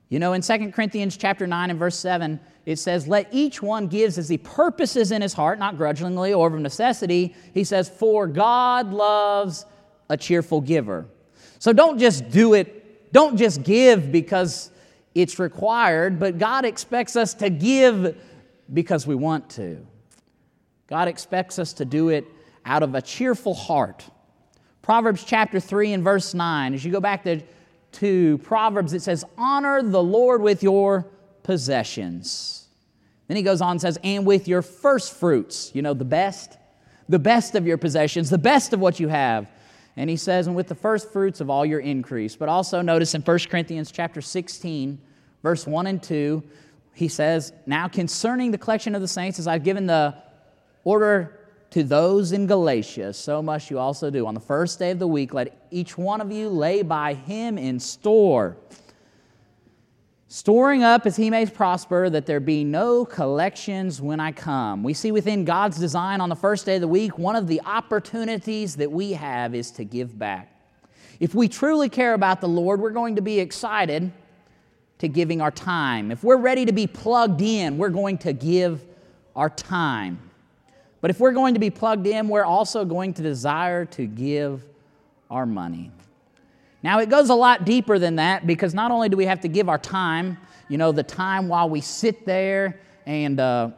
You 0.08 0.20
know, 0.20 0.34
in 0.34 0.42
2 0.42 0.70
Corinthians 0.70 1.16
chapter 1.16 1.46
9 1.46 1.70
and 1.70 1.78
verse 1.78 1.98
7, 1.98 2.38
it 2.64 2.76
says, 2.76 3.08
Let 3.08 3.28
each 3.32 3.60
one 3.60 3.88
gives 3.88 4.18
as 4.18 4.28
he 4.28 4.38
purposes 4.38 5.10
in 5.10 5.20
his 5.20 5.32
heart, 5.32 5.58
not 5.58 5.76
grudgingly 5.76 6.32
or 6.32 6.46
of 6.48 6.60
necessity. 6.60 7.34
He 7.52 7.64
says, 7.64 7.88
For 7.88 8.26
God 8.26 8.92
loves 8.92 9.66
a 10.08 10.16
cheerful 10.16 10.60
giver. 10.60 11.06
So 11.58 11.72
don't 11.72 11.98
just 11.98 12.30
do 12.30 12.54
it, 12.54 13.12
don't 13.12 13.36
just 13.36 13.64
give 13.64 14.12
because 14.12 14.70
it's 15.14 15.38
required, 15.38 16.20
but 16.20 16.38
God 16.38 16.64
expects 16.64 17.16
us 17.16 17.34
to 17.34 17.50
give 17.50 18.16
because 18.72 19.06
we 19.06 19.14
want 19.14 19.48
to. 19.50 19.84
God 20.86 21.08
expects 21.08 21.58
us 21.58 21.72
to 21.74 21.84
do 21.84 22.10
it 22.10 22.26
out 22.64 22.82
of 22.82 22.94
a 22.94 23.02
cheerful 23.02 23.54
heart. 23.54 24.04
Proverbs 24.82 25.24
chapter 25.24 25.58
3 25.58 25.94
and 25.94 26.04
verse 26.04 26.32
9, 26.32 26.74
as 26.74 26.84
you 26.84 26.92
go 26.92 27.00
back 27.00 27.24
to 27.24 27.42
to 27.96 28.38
Proverbs, 28.38 28.92
it 28.92 29.02
says, 29.02 29.24
Honor 29.36 29.82
the 29.82 30.02
Lord 30.02 30.42
with 30.42 30.62
your 30.62 31.06
possessions. 31.42 32.68
Then 33.28 33.36
he 33.36 33.42
goes 33.42 33.60
on 33.60 33.72
and 33.72 33.80
says, 33.80 33.98
And 34.02 34.26
with 34.26 34.48
your 34.48 34.62
first 34.62 35.14
fruits, 35.14 35.70
you 35.74 35.82
know, 35.82 35.94
the 35.94 36.04
best, 36.04 36.58
the 37.08 37.18
best 37.18 37.54
of 37.54 37.66
your 37.66 37.78
possessions, 37.78 38.30
the 38.30 38.38
best 38.38 38.72
of 38.72 38.80
what 38.80 39.00
you 39.00 39.08
have. 39.08 39.50
And 39.96 40.10
he 40.10 40.16
says, 40.16 40.46
And 40.46 40.54
with 40.54 40.68
the 40.68 40.74
first 40.74 41.12
fruits 41.12 41.40
of 41.40 41.50
all 41.50 41.64
your 41.64 41.80
increase. 41.80 42.36
But 42.36 42.48
also 42.48 42.82
notice 42.82 43.14
in 43.14 43.22
1 43.22 43.38
Corinthians 43.50 43.90
chapter 43.90 44.20
16, 44.20 44.98
verse 45.42 45.66
1 45.66 45.86
and 45.86 46.02
2, 46.02 46.42
he 46.94 47.08
says, 47.08 47.52
Now 47.66 47.88
concerning 47.88 48.50
the 48.50 48.58
collection 48.58 48.94
of 48.94 49.00
the 49.00 49.08
saints, 49.08 49.38
as 49.38 49.46
I've 49.46 49.64
given 49.64 49.86
the 49.86 50.14
order 50.84 51.45
to 51.70 51.82
those 51.82 52.32
in 52.32 52.46
Galatia, 52.46 53.12
so 53.12 53.42
must 53.42 53.70
you 53.70 53.78
also 53.78 54.10
do. 54.10 54.26
On 54.26 54.34
the 54.34 54.40
first 54.40 54.78
day 54.78 54.92
of 54.92 54.98
the 54.98 55.06
week, 55.06 55.34
let 55.34 55.66
each 55.70 55.98
one 55.98 56.20
of 56.20 56.30
you 56.30 56.48
lay 56.48 56.82
by 56.82 57.14
him 57.14 57.58
in 57.58 57.80
store, 57.80 58.56
storing 60.28 60.82
up 60.82 61.06
as 61.06 61.16
he 61.16 61.28
may 61.28 61.44
prosper, 61.46 62.08
that 62.08 62.26
there 62.26 62.40
be 62.40 62.64
no 62.64 63.04
collections 63.04 64.00
when 64.00 64.20
I 64.20 64.32
come. 64.32 64.82
We 64.82 64.94
see 64.94 65.12
within 65.12 65.44
God's 65.44 65.78
design 65.78 66.20
on 66.20 66.28
the 66.28 66.36
first 66.36 66.66
day 66.66 66.76
of 66.76 66.80
the 66.80 66.88
week, 66.88 67.18
one 67.18 67.36
of 67.36 67.46
the 67.46 67.60
opportunities 67.64 68.76
that 68.76 68.90
we 68.90 69.12
have 69.12 69.54
is 69.54 69.70
to 69.72 69.84
give 69.84 70.18
back. 70.18 70.52
If 71.18 71.34
we 71.34 71.48
truly 71.48 71.88
care 71.88 72.14
about 72.14 72.40
the 72.40 72.48
Lord, 72.48 72.80
we're 72.80 72.90
going 72.90 73.16
to 73.16 73.22
be 73.22 73.40
excited 73.40 74.12
to 74.98 75.08
giving 75.08 75.40
our 75.40 75.50
time. 75.50 76.10
If 76.10 76.24
we're 76.24 76.36
ready 76.36 76.64
to 76.64 76.72
be 76.72 76.86
plugged 76.86 77.40
in, 77.40 77.76
we're 77.76 77.90
going 77.90 78.18
to 78.18 78.32
give 78.32 78.84
our 79.34 79.50
time. 79.50 80.25
But 81.06 81.12
if 81.12 81.20
we're 81.20 81.30
going 81.30 81.54
to 81.54 81.60
be 81.60 81.70
plugged 81.70 82.08
in, 82.08 82.26
we're 82.26 82.44
also 82.44 82.84
going 82.84 83.14
to 83.14 83.22
desire 83.22 83.84
to 83.84 84.06
give 84.06 84.64
our 85.30 85.46
money. 85.46 85.92
Now, 86.82 86.98
it 86.98 87.08
goes 87.08 87.30
a 87.30 87.34
lot 87.36 87.64
deeper 87.64 88.00
than 88.00 88.16
that 88.16 88.44
because 88.44 88.74
not 88.74 88.90
only 88.90 89.08
do 89.08 89.16
we 89.16 89.24
have 89.26 89.38
to 89.42 89.48
give 89.48 89.68
our 89.68 89.78
time, 89.78 90.36
you 90.68 90.78
know, 90.78 90.90
the 90.90 91.04
time 91.04 91.46
while 91.46 91.70
we 91.70 91.80
sit 91.80 92.26
there 92.26 92.80
and 93.06 93.38
uh, 93.38 93.70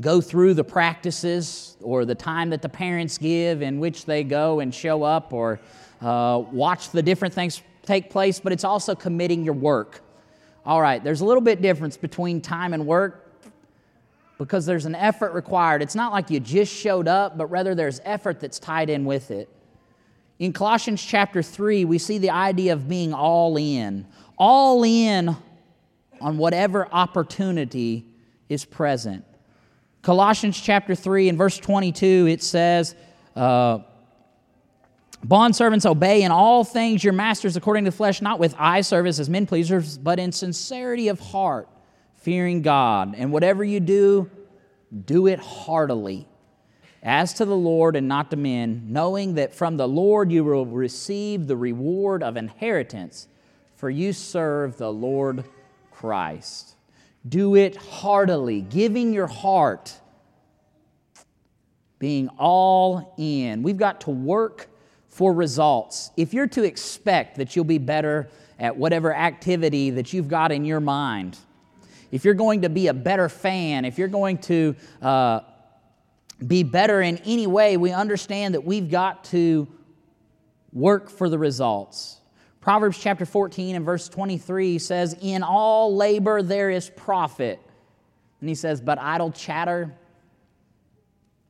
go 0.00 0.20
through 0.20 0.54
the 0.54 0.62
practices 0.62 1.76
or 1.82 2.04
the 2.04 2.14
time 2.14 2.50
that 2.50 2.62
the 2.62 2.68
parents 2.68 3.18
give 3.18 3.60
in 3.60 3.80
which 3.80 4.04
they 4.04 4.22
go 4.22 4.60
and 4.60 4.72
show 4.72 5.02
up 5.02 5.32
or 5.32 5.58
uh, 6.00 6.44
watch 6.52 6.90
the 6.90 7.02
different 7.02 7.34
things 7.34 7.60
take 7.82 8.08
place, 8.08 8.38
but 8.38 8.52
it's 8.52 8.62
also 8.62 8.94
committing 8.94 9.42
your 9.42 9.54
work. 9.54 10.00
All 10.64 10.80
right, 10.80 11.02
there's 11.02 11.22
a 11.22 11.24
little 11.24 11.42
bit 11.42 11.60
difference 11.60 11.96
between 11.96 12.40
time 12.40 12.72
and 12.72 12.86
work 12.86 13.25
because 14.38 14.66
there's 14.66 14.84
an 14.84 14.94
effort 14.94 15.32
required. 15.32 15.82
It's 15.82 15.94
not 15.94 16.12
like 16.12 16.30
you 16.30 16.40
just 16.40 16.74
showed 16.74 17.08
up, 17.08 17.38
but 17.38 17.46
rather 17.46 17.74
there's 17.74 18.00
effort 18.04 18.40
that's 18.40 18.58
tied 18.58 18.90
in 18.90 19.04
with 19.04 19.30
it. 19.30 19.48
In 20.38 20.52
Colossians 20.52 21.02
chapter 21.02 21.42
3, 21.42 21.86
we 21.86 21.98
see 21.98 22.18
the 22.18 22.30
idea 22.30 22.74
of 22.74 22.88
being 22.88 23.14
all 23.14 23.56
in, 23.56 24.06
all 24.36 24.84
in 24.84 25.34
on 26.20 26.36
whatever 26.36 26.86
opportunity 26.92 28.04
is 28.48 28.64
present. 28.64 29.24
Colossians 30.02 30.60
chapter 30.60 30.94
3 30.94 31.30
and 31.30 31.38
verse 31.38 31.56
22, 31.58 32.26
it 32.28 32.42
says, 32.42 32.94
uh, 33.34 33.78
Bondservants, 35.26 35.86
obey 35.86 36.22
in 36.22 36.30
all 36.30 36.62
things 36.62 37.02
your 37.02 37.14
masters 37.14 37.56
according 37.56 37.84
to 37.84 37.90
the 37.90 37.96
flesh, 37.96 38.20
not 38.20 38.38
with 38.38 38.54
eye 38.58 38.82
service 38.82 39.18
as 39.18 39.30
men 39.30 39.46
pleasers, 39.46 39.96
but 39.96 40.18
in 40.18 40.30
sincerity 40.30 41.08
of 41.08 41.18
heart 41.18 41.68
fearing 42.26 42.60
God. 42.60 43.14
And 43.16 43.30
whatever 43.30 43.62
you 43.62 43.78
do, 43.78 44.28
do 45.04 45.28
it 45.28 45.38
heartily, 45.38 46.26
as 47.00 47.34
to 47.34 47.44
the 47.44 47.54
Lord 47.54 47.94
and 47.94 48.08
not 48.08 48.32
to 48.32 48.36
men, 48.36 48.86
knowing 48.88 49.34
that 49.34 49.54
from 49.54 49.76
the 49.76 49.86
Lord 49.86 50.32
you 50.32 50.42
will 50.42 50.66
receive 50.66 51.46
the 51.46 51.56
reward 51.56 52.24
of 52.24 52.36
inheritance, 52.36 53.28
for 53.76 53.88
you 53.88 54.12
serve 54.12 54.76
the 54.76 54.92
Lord 54.92 55.44
Christ. 55.92 56.74
Do 57.28 57.54
it 57.54 57.76
heartily, 57.76 58.60
giving 58.60 59.12
your 59.12 59.28
heart, 59.28 59.94
being 62.00 62.28
all 62.38 63.14
in. 63.16 63.62
We've 63.62 63.76
got 63.76 64.00
to 64.00 64.10
work 64.10 64.66
for 65.06 65.32
results. 65.32 66.10
If 66.16 66.34
you're 66.34 66.48
to 66.48 66.64
expect 66.64 67.36
that 67.36 67.54
you'll 67.54 67.64
be 67.64 67.78
better 67.78 68.28
at 68.58 68.76
whatever 68.76 69.14
activity 69.14 69.90
that 69.90 70.12
you've 70.12 70.26
got 70.26 70.50
in 70.50 70.64
your 70.64 70.80
mind, 70.80 71.38
if 72.16 72.24
you're 72.24 72.32
going 72.32 72.62
to 72.62 72.70
be 72.70 72.86
a 72.86 72.94
better 72.94 73.28
fan, 73.28 73.84
if 73.84 73.98
you're 73.98 74.08
going 74.08 74.38
to 74.38 74.74
uh, 75.02 75.40
be 76.44 76.62
better 76.62 77.02
in 77.02 77.18
any 77.18 77.46
way, 77.46 77.76
we 77.76 77.92
understand 77.92 78.54
that 78.54 78.64
we've 78.64 78.90
got 78.90 79.24
to 79.24 79.68
work 80.72 81.10
for 81.10 81.28
the 81.28 81.38
results. 81.38 82.18
Proverbs 82.62 82.98
chapter 82.98 83.26
14 83.26 83.76
and 83.76 83.84
verse 83.84 84.08
23 84.08 84.78
says, 84.78 85.14
In 85.20 85.42
all 85.42 85.94
labor 85.94 86.40
there 86.40 86.70
is 86.70 86.88
profit. 86.88 87.60
And 88.40 88.48
he 88.48 88.54
says, 88.54 88.80
But 88.80 88.98
idle 88.98 89.30
chatter, 89.30 89.94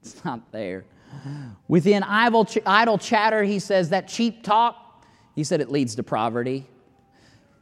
it's 0.02 0.24
not 0.24 0.50
there. 0.50 0.84
Within 1.68 2.02
idle, 2.02 2.44
idle 2.66 2.98
chatter, 2.98 3.44
he 3.44 3.60
says, 3.60 3.90
that 3.90 4.08
cheap 4.08 4.42
talk, 4.42 5.04
he 5.36 5.44
said 5.44 5.60
it 5.60 5.70
leads 5.70 5.94
to 5.94 6.02
poverty. 6.02 6.66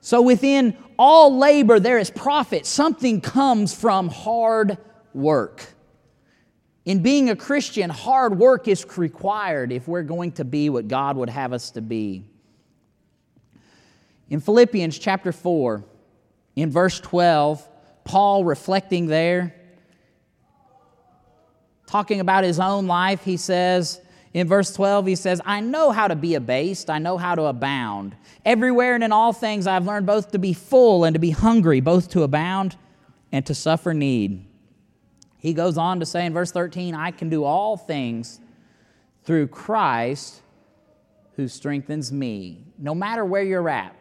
So 0.04 0.20
within 0.20 0.76
all 0.98 1.38
labor, 1.38 1.80
there 1.80 1.96
is 1.96 2.10
profit. 2.10 2.66
Something 2.66 3.22
comes 3.22 3.74
from 3.74 4.10
hard 4.10 4.76
work. 5.14 5.64
In 6.84 7.02
being 7.02 7.30
a 7.30 7.36
Christian, 7.36 7.88
hard 7.88 8.38
work 8.38 8.68
is 8.68 8.84
required 8.98 9.72
if 9.72 9.88
we're 9.88 10.02
going 10.02 10.32
to 10.32 10.44
be 10.44 10.68
what 10.68 10.88
God 10.88 11.16
would 11.16 11.30
have 11.30 11.54
us 11.54 11.70
to 11.70 11.80
be. 11.80 12.22
In 14.28 14.40
Philippians 14.40 14.98
chapter 14.98 15.32
4, 15.32 15.82
in 16.54 16.70
verse 16.70 17.00
12, 17.00 17.66
Paul 18.04 18.44
reflecting 18.44 19.06
there, 19.06 19.54
talking 21.86 22.20
about 22.20 22.44
his 22.44 22.60
own 22.60 22.86
life, 22.86 23.24
he 23.24 23.38
says, 23.38 24.02
in 24.34 24.48
verse 24.48 24.72
12, 24.72 25.06
he 25.06 25.14
says, 25.14 25.40
I 25.44 25.60
know 25.60 25.92
how 25.92 26.08
to 26.08 26.16
be 26.16 26.34
abased, 26.34 26.90
I 26.90 26.98
know 26.98 27.16
how 27.16 27.36
to 27.36 27.44
abound. 27.44 28.16
Everywhere 28.44 28.96
and 28.96 29.04
in 29.04 29.12
all 29.12 29.32
things 29.32 29.68
I've 29.68 29.86
learned 29.86 30.06
both 30.06 30.32
to 30.32 30.40
be 30.40 30.52
full 30.52 31.04
and 31.04 31.14
to 31.14 31.20
be 31.20 31.30
hungry, 31.30 31.80
both 31.80 32.10
to 32.10 32.24
abound 32.24 32.76
and 33.30 33.46
to 33.46 33.54
suffer 33.54 33.94
need. 33.94 34.44
He 35.38 35.54
goes 35.54 35.78
on 35.78 36.00
to 36.00 36.06
say 36.06 36.26
in 36.26 36.32
verse 36.32 36.50
13, 36.50 36.96
I 36.96 37.12
can 37.12 37.28
do 37.28 37.44
all 37.44 37.76
things 37.76 38.40
through 39.22 39.46
Christ 39.48 40.40
who 41.36 41.46
strengthens 41.46 42.10
me. 42.10 42.64
No 42.76 42.94
matter 42.94 43.24
where 43.24 43.42
you're 43.42 43.68
at, 43.68 43.94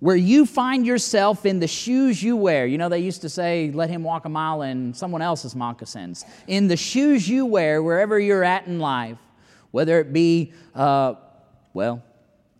where 0.00 0.16
you 0.16 0.44
find 0.44 0.86
yourself 0.86 1.46
in 1.46 1.58
the 1.58 1.66
shoes 1.66 2.22
you 2.22 2.36
wear. 2.36 2.66
You 2.66 2.78
know, 2.78 2.88
they 2.88 3.00
used 3.00 3.22
to 3.22 3.28
say, 3.28 3.70
let 3.72 3.88
him 3.88 4.02
walk 4.02 4.26
a 4.26 4.28
mile 4.28 4.62
in 4.62 4.92
someone 4.92 5.22
else's 5.22 5.56
moccasins. 5.56 6.24
In 6.46 6.68
the 6.68 6.76
shoes 6.76 7.28
you 7.28 7.46
wear, 7.46 7.82
wherever 7.82 8.18
you're 8.18 8.44
at 8.44 8.66
in 8.66 8.78
life, 8.78 9.18
whether 9.70 9.98
it 9.98 10.12
be, 10.12 10.52
uh, 10.74 11.14
well, 11.72 12.02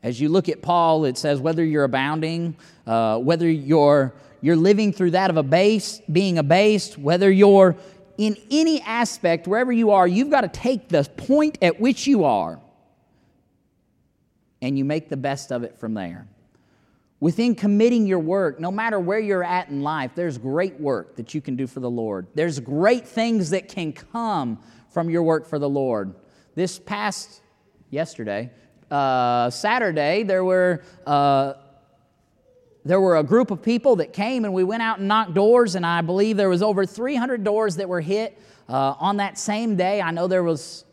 as 0.02 0.20
you 0.20 0.28
look 0.28 0.48
at 0.48 0.62
Paul, 0.62 1.04
it 1.04 1.18
says 1.18 1.40
whether 1.40 1.64
you're 1.64 1.84
abounding, 1.84 2.56
uh, 2.86 3.18
whether 3.18 3.48
you're 3.48 4.14
you're 4.42 4.56
living 4.56 4.92
through 4.92 5.12
that 5.12 5.30
of 5.30 5.36
a 5.36 5.42
base, 5.42 6.00
being 6.12 6.38
abased, 6.38 6.98
whether 6.98 7.30
you're 7.30 7.74
in 8.18 8.36
any 8.50 8.80
aspect, 8.82 9.48
wherever 9.48 9.72
you 9.72 9.90
are, 9.90 10.06
you've 10.06 10.30
got 10.30 10.42
to 10.42 10.48
take 10.48 10.88
the 10.88 11.02
point 11.16 11.58
at 11.62 11.80
which 11.80 12.06
you 12.06 12.24
are 12.24 12.60
and 14.62 14.78
you 14.78 14.84
make 14.84 15.08
the 15.08 15.16
best 15.16 15.50
of 15.50 15.62
it 15.64 15.78
from 15.78 15.94
there. 15.94 16.26
Within 17.18 17.54
committing 17.54 18.06
your 18.06 18.18
work, 18.18 18.60
no 18.60 18.70
matter 18.70 19.00
where 19.00 19.18
you're 19.18 19.44
at 19.44 19.68
in 19.68 19.82
life, 19.82 20.12
there's 20.14 20.36
great 20.36 20.78
work 20.78 21.16
that 21.16 21.32
you 21.34 21.40
can 21.40 21.56
do 21.56 21.66
for 21.66 21.80
the 21.80 21.90
Lord. 21.90 22.26
There's 22.34 22.60
great 22.60 23.08
things 23.08 23.50
that 23.50 23.68
can 23.68 23.92
come 23.92 24.58
from 24.90 25.08
your 25.08 25.22
work 25.22 25.46
for 25.46 25.58
the 25.58 25.68
Lord. 25.68 26.14
This 26.54 26.78
past 26.78 27.40
yesterday, 27.90 28.50
uh, 28.90 29.48
Saturday, 29.48 30.24
there 30.24 30.44
were 30.44 30.82
uh, 31.06 31.54
there 32.86 33.00
were 33.00 33.16
a 33.16 33.24
group 33.24 33.50
of 33.50 33.62
people 33.62 33.96
that 33.96 34.12
came 34.12 34.44
and 34.44 34.54
we 34.54 34.62
went 34.62 34.82
out 34.82 34.98
and 34.98 35.08
knocked 35.08 35.34
doors 35.34 35.74
and 35.74 35.84
i 35.84 36.00
believe 36.00 36.36
there 36.36 36.48
was 36.48 36.62
over 36.62 36.86
300 36.86 37.42
doors 37.42 37.76
that 37.76 37.88
were 37.88 38.00
hit 38.00 38.40
uh, 38.68 38.94
on 39.00 39.16
that 39.16 39.36
same 39.36 39.74
day 39.74 40.00
i 40.00 40.12
know 40.12 40.28
there 40.28 40.44
was 40.44 40.84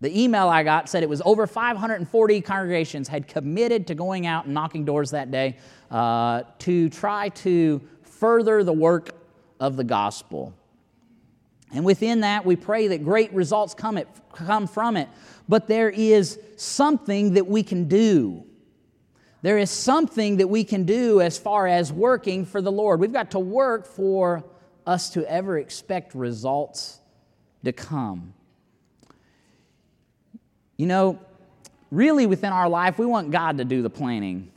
the 0.00 0.22
email 0.22 0.48
i 0.48 0.62
got 0.62 0.88
said 0.88 1.02
it 1.02 1.08
was 1.08 1.22
over 1.24 1.46
540 1.46 2.40
congregations 2.40 3.08
had 3.08 3.26
committed 3.26 3.86
to 3.86 3.94
going 3.94 4.26
out 4.26 4.44
and 4.44 4.54
knocking 4.54 4.84
doors 4.84 5.10
that 5.10 5.30
day 5.30 5.56
uh, 5.90 6.42
to 6.58 6.88
try 6.90 7.28
to 7.30 7.80
further 8.02 8.64
the 8.64 8.72
work 8.72 9.10
of 9.60 9.76
the 9.76 9.84
gospel 9.84 10.54
and 11.72 11.84
within 11.84 12.20
that 12.20 12.44
we 12.44 12.56
pray 12.56 12.88
that 12.88 13.04
great 13.04 13.32
results 13.32 13.74
come, 13.74 13.98
it, 13.98 14.08
come 14.32 14.66
from 14.66 14.96
it 14.96 15.08
but 15.48 15.66
there 15.66 15.90
is 15.90 16.38
something 16.56 17.34
that 17.34 17.46
we 17.46 17.62
can 17.62 17.88
do 17.88 18.44
there 19.40 19.58
is 19.58 19.70
something 19.70 20.38
that 20.38 20.48
we 20.48 20.64
can 20.64 20.84
do 20.84 21.20
as 21.20 21.38
far 21.38 21.66
as 21.66 21.92
working 21.92 22.44
for 22.44 22.60
the 22.60 22.72
Lord. 22.72 23.00
We've 23.00 23.12
got 23.12 23.30
to 23.32 23.38
work 23.38 23.86
for 23.86 24.44
us 24.86 25.10
to 25.10 25.24
ever 25.30 25.58
expect 25.58 26.14
results 26.14 26.98
to 27.64 27.72
come. 27.72 28.34
You 30.78 30.86
know, 30.86 31.18
really 31.90 32.26
within 32.26 32.52
our 32.52 32.68
life, 32.68 32.98
we 32.98 33.04
want 33.04 33.30
God 33.30 33.58
to 33.58 33.64
do 33.64 33.82
the 33.82 33.90
planning. 33.90 34.50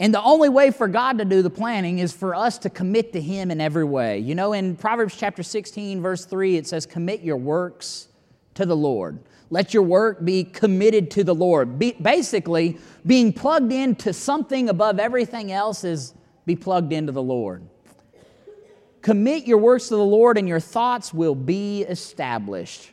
And 0.00 0.14
the 0.14 0.22
only 0.22 0.48
way 0.48 0.70
for 0.70 0.86
God 0.86 1.18
to 1.18 1.24
do 1.24 1.42
the 1.42 1.50
planning 1.50 1.98
is 1.98 2.12
for 2.12 2.34
us 2.34 2.58
to 2.58 2.70
commit 2.70 3.12
to 3.14 3.20
Him 3.20 3.50
in 3.50 3.60
every 3.60 3.84
way. 3.84 4.20
You 4.20 4.36
know, 4.36 4.52
in 4.52 4.76
Proverbs 4.76 5.16
chapter 5.16 5.42
16, 5.42 6.00
verse 6.00 6.24
3, 6.24 6.56
it 6.56 6.68
says, 6.68 6.86
Commit 6.86 7.22
your 7.22 7.36
works 7.36 8.06
to 8.54 8.64
the 8.64 8.76
Lord. 8.76 9.18
Let 9.50 9.74
your 9.74 9.82
work 9.82 10.24
be 10.24 10.44
committed 10.44 11.10
to 11.12 11.24
the 11.24 11.34
Lord. 11.34 11.78
Be, 11.78 11.92
basically, 11.92 12.78
being 13.04 13.32
plugged 13.32 13.72
into 13.72 14.12
something 14.12 14.68
above 14.68 15.00
everything 15.00 15.50
else 15.50 15.82
is 15.82 16.14
be 16.46 16.54
plugged 16.54 16.92
into 16.92 17.10
the 17.10 17.22
Lord. 17.22 17.62
Commit 19.02 19.46
your 19.46 19.58
works 19.58 19.88
to 19.88 19.96
the 19.96 20.04
Lord, 20.04 20.38
and 20.38 20.46
your 20.46 20.60
thoughts 20.60 21.12
will 21.12 21.34
be 21.34 21.82
established. 21.82 22.90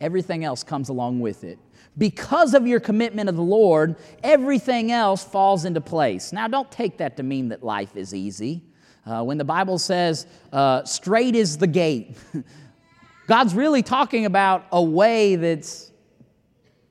Everything 0.00 0.42
else 0.44 0.64
comes 0.64 0.88
along 0.88 1.20
with 1.20 1.44
it. 1.44 1.58
Because 2.00 2.54
of 2.54 2.66
your 2.66 2.80
commitment 2.80 3.28
of 3.28 3.36
the 3.36 3.42
Lord, 3.42 3.96
everything 4.22 4.90
else 4.90 5.22
falls 5.22 5.66
into 5.66 5.82
place. 5.82 6.32
Now, 6.32 6.48
don't 6.48 6.70
take 6.72 6.96
that 6.96 7.18
to 7.18 7.22
mean 7.22 7.50
that 7.50 7.62
life 7.62 7.94
is 7.94 8.14
easy. 8.14 8.64
Uh, 9.04 9.22
when 9.22 9.36
the 9.36 9.44
Bible 9.44 9.76
says, 9.78 10.26
uh, 10.50 10.82
straight 10.84 11.36
is 11.36 11.58
the 11.58 11.66
gate, 11.66 12.16
God's 13.26 13.54
really 13.54 13.82
talking 13.82 14.24
about 14.24 14.64
a 14.72 14.82
way 14.82 15.36
that's 15.36 15.92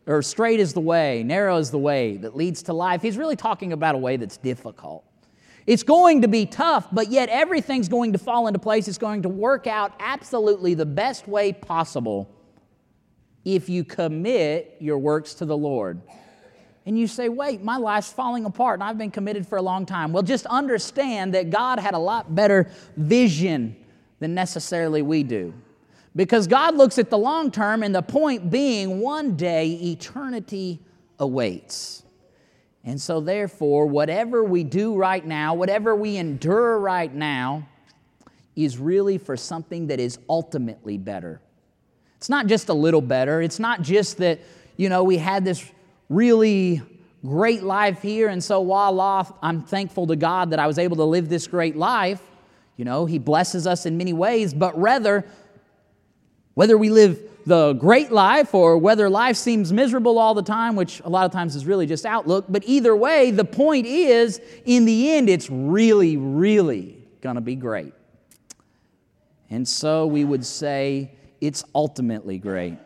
or 0.06 0.22
straight 0.22 0.60
is 0.60 0.74
the 0.74 0.80
way, 0.80 1.24
narrow 1.24 1.58
is 1.58 1.72
the 1.72 1.80
way 1.80 2.18
that 2.18 2.36
leads 2.36 2.62
to 2.64 2.74
life. 2.74 3.02
He's 3.02 3.18
really 3.18 3.36
talking 3.36 3.74
about 3.74 3.96
a 3.96 3.98
way 3.98 4.16
that's 4.16 4.38
difficult. 4.38 5.04
It's 5.66 5.84
going 5.84 6.22
to 6.22 6.28
be 6.28 6.46
tough, 6.46 6.88
but 6.92 7.10
yet 7.10 7.30
everything's 7.30 7.90
going 7.90 8.14
to 8.14 8.20
fall 8.20 8.46
into 8.46 8.60
place. 8.60 8.88
It's 8.88 9.00
going 9.00 9.24
to 9.24 9.30
work 9.30 9.66
out 9.66 9.94
absolutely 10.00 10.76
the 10.76 10.86
best 10.86 11.28
way 11.28 11.52
possible 11.52 12.30
if 13.46 13.70
you 13.70 13.84
commit 13.84 14.78
your 14.80 14.98
works 14.98 15.34
to 15.36 15.46
the 15.46 15.58
Lord. 15.58 16.02
And 16.86 16.98
you 16.98 17.08
say, 17.08 17.30
wait, 17.30 17.62
my 17.62 17.78
life's 17.78 18.12
falling 18.12 18.46
apart 18.46 18.80
and 18.80 18.84
I've 18.84 18.98
been 18.98 19.12
committed 19.12 19.48
for 19.48 19.58
a 19.58 19.62
long 19.62 19.86
time. 19.86 20.12
Well, 20.12 20.24
just 20.24 20.46
understand 20.48 21.34
that 21.36 21.50
God 21.50 21.80
had 21.80 21.94
a 21.94 22.00
lot 22.00 22.34
better 22.34 22.72
vision 22.98 23.76
than 24.20 24.34
necessarily 24.34 25.02
we 25.02 25.24
do. 25.24 25.54
Because 26.16 26.48
God 26.48 26.76
looks 26.76 26.98
at 26.98 27.10
the 27.10 27.18
long 27.18 27.52
term, 27.52 27.84
and 27.84 27.94
the 27.94 28.02
point 28.02 28.50
being, 28.50 29.00
one 29.00 29.38
day 29.38 29.70
eternity 29.70 30.80
awaits. 31.20 32.04
And 32.84 33.00
so, 33.00 33.22
therefore, 33.22 33.86
whatever 33.86 34.44
we 34.44 34.64
do 34.64 34.96
right 34.96 35.24
now, 35.24 35.54
whatever 35.54 35.96
we 35.96 36.18
endure 36.18 36.80
right 36.80 37.14
now, 37.14 37.68
is 38.56 38.78
really 38.78 39.18
for 39.18 39.38
something 39.38 39.88
that 39.88 40.00
is 40.00 40.18
ultimately 40.28 40.98
better. 40.98 41.42
It's 42.20 42.28
not 42.28 42.48
just 42.48 42.68
a 42.68 42.74
little 42.74 43.00
better. 43.00 43.42
It's 43.42 43.60
not 43.60 43.82
just 43.82 44.18
that, 44.18 44.42
you 44.76 44.90
know, 44.90 45.06
we 45.06 45.16
had 45.16 45.46
this 45.46 45.66
really 46.10 46.82
great 47.26 47.64
life 47.64 48.02
here, 48.02 48.28
and 48.28 48.44
so 48.44 48.62
voila, 48.62 49.26
I'm 49.42 49.62
thankful 49.62 50.06
to 50.08 50.18
God 50.18 50.50
that 50.50 50.60
I 50.60 50.68
was 50.68 50.78
able 50.78 50.98
to 50.98 51.06
live 51.06 51.30
this 51.30 51.48
great 51.48 51.78
life. 51.78 52.22
You 52.76 52.84
know, 52.84 53.06
He 53.06 53.20
blesses 53.20 53.66
us 53.66 53.86
in 53.86 53.98
many 53.98 54.12
ways, 54.12 54.54
but 54.54 54.78
rather, 54.78 55.26
whether 56.56 56.78
we 56.78 56.90
live 56.90 57.22
the 57.46 57.72
great 57.72 58.12
life 58.12 58.54
or 58.54 58.78
whether 58.78 59.10
life 59.10 59.38
seems 59.38 59.72
miserable 59.72 60.20
all 60.20 60.34
the 60.34 60.44
time, 60.44 60.76
which 60.76 61.00
a 61.06 61.10
lot 61.10 61.26
of 61.26 61.32
times 61.32 61.56
is 61.56 61.66
really 61.66 61.86
just 61.86 62.06
outlook, 62.06 62.48
but 62.50 62.64
either 62.66 62.94
way, 62.98 63.32
the 63.32 63.46
point 63.46 63.86
is, 63.86 64.42
in 64.66 64.84
the 64.84 65.12
end, 65.12 65.30
it's 65.30 65.50
really, 65.50 66.18
really 66.18 66.98
going 67.22 67.36
to 67.36 67.42
be 67.42 67.56
great. 67.56 67.94
And 69.50 69.66
so 69.66 70.06
we 70.06 70.26
would 70.26 70.46
say 70.46 71.12
it's 71.42 71.64
ultimately 71.74 72.38
great. 72.38 72.78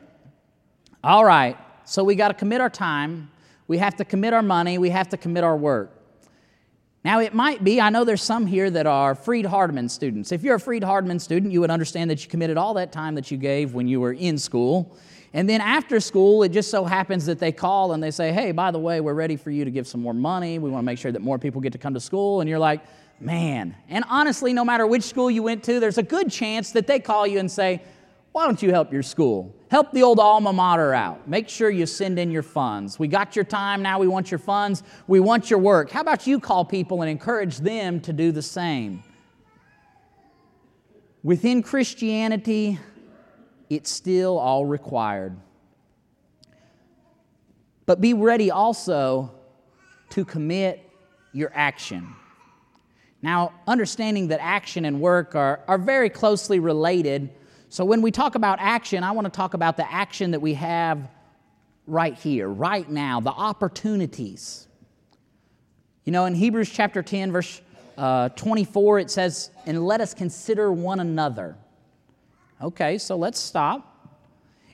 All 1.03 1.25
right, 1.25 1.57
so 1.85 2.03
we 2.03 2.15
got 2.15 2.29
to 2.29 2.33
commit 2.33 2.61
our 2.61 2.69
time, 2.69 3.29
we 3.67 3.77
have 3.77 3.95
to 3.97 4.05
commit 4.05 4.33
our 4.33 4.41
money, 4.41 4.77
we 4.77 4.89
have 4.89 5.09
to 5.09 5.17
commit 5.17 5.43
our 5.43 5.57
work. 5.57 5.91
Now, 7.05 7.19
it 7.19 7.33
might 7.33 7.63
be, 7.63 7.81
I 7.81 7.89
know 7.89 8.05
there's 8.05 8.21
some 8.21 8.45
here 8.45 8.69
that 8.69 8.85
are 8.87 9.13
Freed 9.13 9.45
Hardeman 9.45 9.89
students. 9.89 10.31
If 10.31 10.41
you're 10.41 10.55
a 10.55 10.59
Freed 10.59 10.83
Hardeman 10.83 11.19
student, 11.19 11.51
you 11.51 11.59
would 11.59 11.71
understand 11.71 12.09
that 12.09 12.23
you 12.23 12.29
committed 12.29 12.57
all 12.57 12.75
that 12.75 12.93
time 12.93 13.15
that 13.15 13.29
you 13.29 13.37
gave 13.37 13.73
when 13.73 13.89
you 13.89 13.99
were 13.99 14.13
in 14.13 14.37
school. 14.37 14.97
And 15.33 15.49
then 15.49 15.59
after 15.59 15.99
school, 15.99 16.43
it 16.43 16.49
just 16.49 16.71
so 16.71 16.85
happens 16.85 17.25
that 17.25 17.39
they 17.39 17.51
call 17.51 17.91
and 17.91 18.01
they 18.01 18.11
say, 18.11 18.31
hey, 18.31 18.53
by 18.53 18.71
the 18.71 18.79
way, 18.79 19.01
we're 19.01 19.15
ready 19.15 19.35
for 19.35 19.51
you 19.51 19.65
to 19.65 19.71
give 19.71 19.85
some 19.85 20.01
more 20.01 20.13
money. 20.13 20.59
We 20.59 20.69
want 20.69 20.83
to 20.83 20.85
make 20.85 20.99
sure 20.99 21.11
that 21.11 21.21
more 21.21 21.37
people 21.37 21.59
get 21.59 21.73
to 21.73 21.79
come 21.79 21.93
to 21.95 21.99
school. 21.99 22.39
And 22.39 22.49
you're 22.49 22.59
like, 22.59 22.81
man. 23.19 23.75
And 23.89 24.05
honestly, 24.07 24.53
no 24.53 24.63
matter 24.63 24.87
which 24.87 25.03
school 25.03 25.29
you 25.29 25.43
went 25.43 25.63
to, 25.63 25.81
there's 25.81 25.97
a 25.97 26.03
good 26.03 26.31
chance 26.31 26.71
that 26.71 26.87
they 26.87 26.99
call 26.99 27.27
you 27.27 27.39
and 27.39 27.51
say, 27.51 27.81
why 28.33 28.45
don't 28.45 28.61
you 28.63 28.71
help 28.71 28.91
your 28.91 29.03
school? 29.03 29.55
Help 29.69 29.91
the 29.91 30.01
old 30.01 30.19
alma 30.19 30.51
mater 30.51 30.91
out. 30.91 31.27
Make 31.27 31.47
sure 31.47 31.69
you 31.69 31.85
send 31.85 32.17
in 32.17 32.31
your 32.31 32.41
funds. 32.41 32.97
We 32.97 33.07
got 33.07 33.35
your 33.35 33.45
time, 33.45 33.83
now 33.83 33.99
we 33.99 34.07
want 34.07 34.31
your 34.31 34.39
funds. 34.39 34.81
We 35.05 35.19
want 35.19 35.51
your 35.51 35.59
work. 35.59 35.91
How 35.91 36.01
about 36.01 36.25
you 36.25 36.39
call 36.39 36.65
people 36.65 37.03
and 37.03 37.11
encourage 37.11 37.57
them 37.57 38.01
to 38.01 38.11
do 38.11 38.31
the 38.31 38.41
same? 38.41 39.03
Within 41.21 41.61
Christianity, 41.61 42.79
it's 43.69 43.91
still 43.91 44.39
all 44.39 44.65
required. 44.65 45.37
But 47.85 48.01
be 48.01 48.15
ready 48.15 48.49
also 48.49 49.31
to 50.09 50.25
commit 50.25 50.89
your 51.33 51.51
action. 51.53 52.15
Now, 53.21 53.53
understanding 53.67 54.29
that 54.29 54.41
action 54.41 54.85
and 54.85 54.99
work 54.99 55.35
are, 55.35 55.61
are 55.67 55.77
very 55.77 56.09
closely 56.09 56.59
related 56.59 57.29
So 57.73 57.83
when 57.85 58.03
we 58.03 58.11
talk 58.11 58.35
about 58.35 58.59
action, 58.61 59.03
I 59.03 59.13
want 59.13 59.25
to 59.25 59.31
talk 59.31 59.55
about 59.55 59.77
the 59.77 59.91
action 59.91 60.29
that 60.29 60.39
we 60.39 60.53
have 60.53 61.09
right 61.87 62.13
here, 62.13 62.47
right 62.47 62.87
now, 62.87 63.19
the 63.19 63.31
opportunities. 63.31 64.67
You 66.03 66.11
know, 66.11 66.25
in 66.25 66.35
Hebrews 66.35 66.69
chapter 66.69 67.01
10, 67.01 67.31
verse 67.31 67.61
uh, 67.97 68.29
24, 68.29 68.99
it 68.99 69.09
says, 69.09 69.49
And 69.65 69.87
let 69.87 70.01
us 70.01 70.13
consider 70.13 70.71
one 70.71 70.99
another. 70.99 71.55
Okay, 72.61 72.99
so 72.99 73.15
let's 73.15 73.39
stop. 73.39 74.21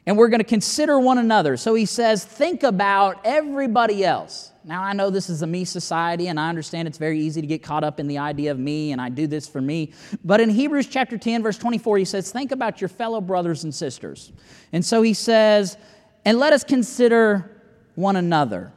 And 0.06 0.18
we're 0.18 0.28
going 0.28 0.42
to 0.42 0.44
consider 0.44 1.00
one 1.00 1.20
another. 1.20 1.56
So 1.56 1.76
he 1.76 1.86
says, 1.86 2.26
Think 2.26 2.64
about 2.64 3.22
everybody 3.24 4.04
else. 4.04 4.49
Now, 4.70 4.84
I 4.84 4.94
know 4.94 5.10
this 5.10 5.32
is 5.32 5.42
a 5.42 5.48
me 5.48 5.66
society, 5.66 6.28
and 6.28 6.40
I 6.40 6.48
understand 6.48 6.88
it's 6.88 7.00
very 7.00 7.20
easy 7.20 7.42
to 7.42 7.48
get 7.48 7.64
caught 7.64 7.84
up 7.84 8.00
in 8.00 8.08
the 8.08 8.20
idea 8.20 8.52
of 8.52 8.60
me, 8.60 8.92
and 8.92 9.02
I 9.02 9.10
do 9.10 9.26
this 9.26 9.48
for 9.48 9.60
me. 9.60 9.94
But 10.24 10.42
in 10.42 10.52
Hebrews 10.52 10.86
chapter 10.86 11.18
10, 11.18 11.42
verse 11.42 11.58
24, 11.58 11.98
he 11.98 12.06
says, 12.06 12.32
Think 12.32 12.52
about 12.52 12.80
your 12.80 12.88
fellow 12.88 13.20
brothers 13.20 13.64
and 13.64 13.74
sisters. 13.74 14.32
And 14.72 14.86
so 14.86 15.02
he 15.02 15.16
says, 15.16 15.76
And 16.24 16.38
let 16.38 16.54
us 16.54 16.64
consider 16.64 17.64
one 17.96 18.16
another. 18.16 18.72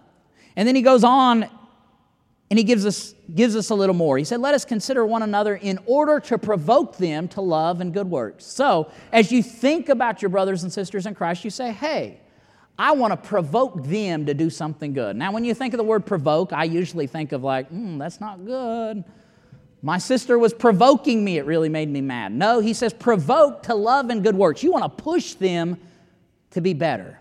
And 0.56 0.66
then 0.66 0.76
he 0.76 0.80
goes 0.80 1.04
on 1.04 1.42
and 2.48 2.58
he 2.58 2.64
gives 2.64 2.86
us, 2.86 3.14
gives 3.34 3.54
us 3.54 3.68
a 3.68 3.74
little 3.74 3.94
more. 3.94 4.16
He 4.16 4.24
said, 4.24 4.40
Let 4.40 4.54
us 4.54 4.64
consider 4.64 5.04
one 5.04 5.20
another 5.20 5.56
in 5.56 5.78
order 5.84 6.20
to 6.20 6.38
provoke 6.38 6.96
them 6.96 7.28
to 7.28 7.42
love 7.42 7.82
and 7.82 7.92
good 7.92 8.08
works. 8.08 8.46
So, 8.46 8.90
as 9.12 9.30
you 9.30 9.42
think 9.42 9.90
about 9.90 10.22
your 10.22 10.30
brothers 10.30 10.62
and 10.62 10.72
sisters 10.72 11.04
in 11.04 11.14
Christ, 11.14 11.44
you 11.44 11.50
say, 11.50 11.70
Hey, 11.70 12.21
I 12.78 12.92
want 12.92 13.12
to 13.12 13.16
provoke 13.16 13.84
them 13.84 14.26
to 14.26 14.34
do 14.34 14.50
something 14.50 14.92
good. 14.92 15.16
Now, 15.16 15.32
when 15.32 15.44
you 15.44 15.54
think 15.54 15.74
of 15.74 15.78
the 15.78 15.84
word 15.84 16.06
provoke, 16.06 16.52
I 16.52 16.64
usually 16.64 17.06
think 17.06 17.32
of 17.32 17.44
like, 17.44 17.70
mm, 17.70 17.98
that's 17.98 18.20
not 18.20 18.44
good. 18.44 19.04
My 19.82 19.98
sister 19.98 20.38
was 20.38 20.54
provoking 20.54 21.24
me, 21.24 21.38
it 21.38 21.44
really 21.44 21.68
made 21.68 21.88
me 21.88 22.00
mad. 22.00 22.32
No, 22.32 22.60
he 22.60 22.72
says 22.72 22.92
provoke 22.92 23.64
to 23.64 23.74
love 23.74 24.10
and 24.10 24.22
good 24.22 24.36
works. 24.36 24.62
You 24.62 24.70
want 24.70 24.84
to 24.84 25.02
push 25.02 25.34
them 25.34 25.76
to 26.50 26.60
be 26.60 26.72
better. 26.72 27.18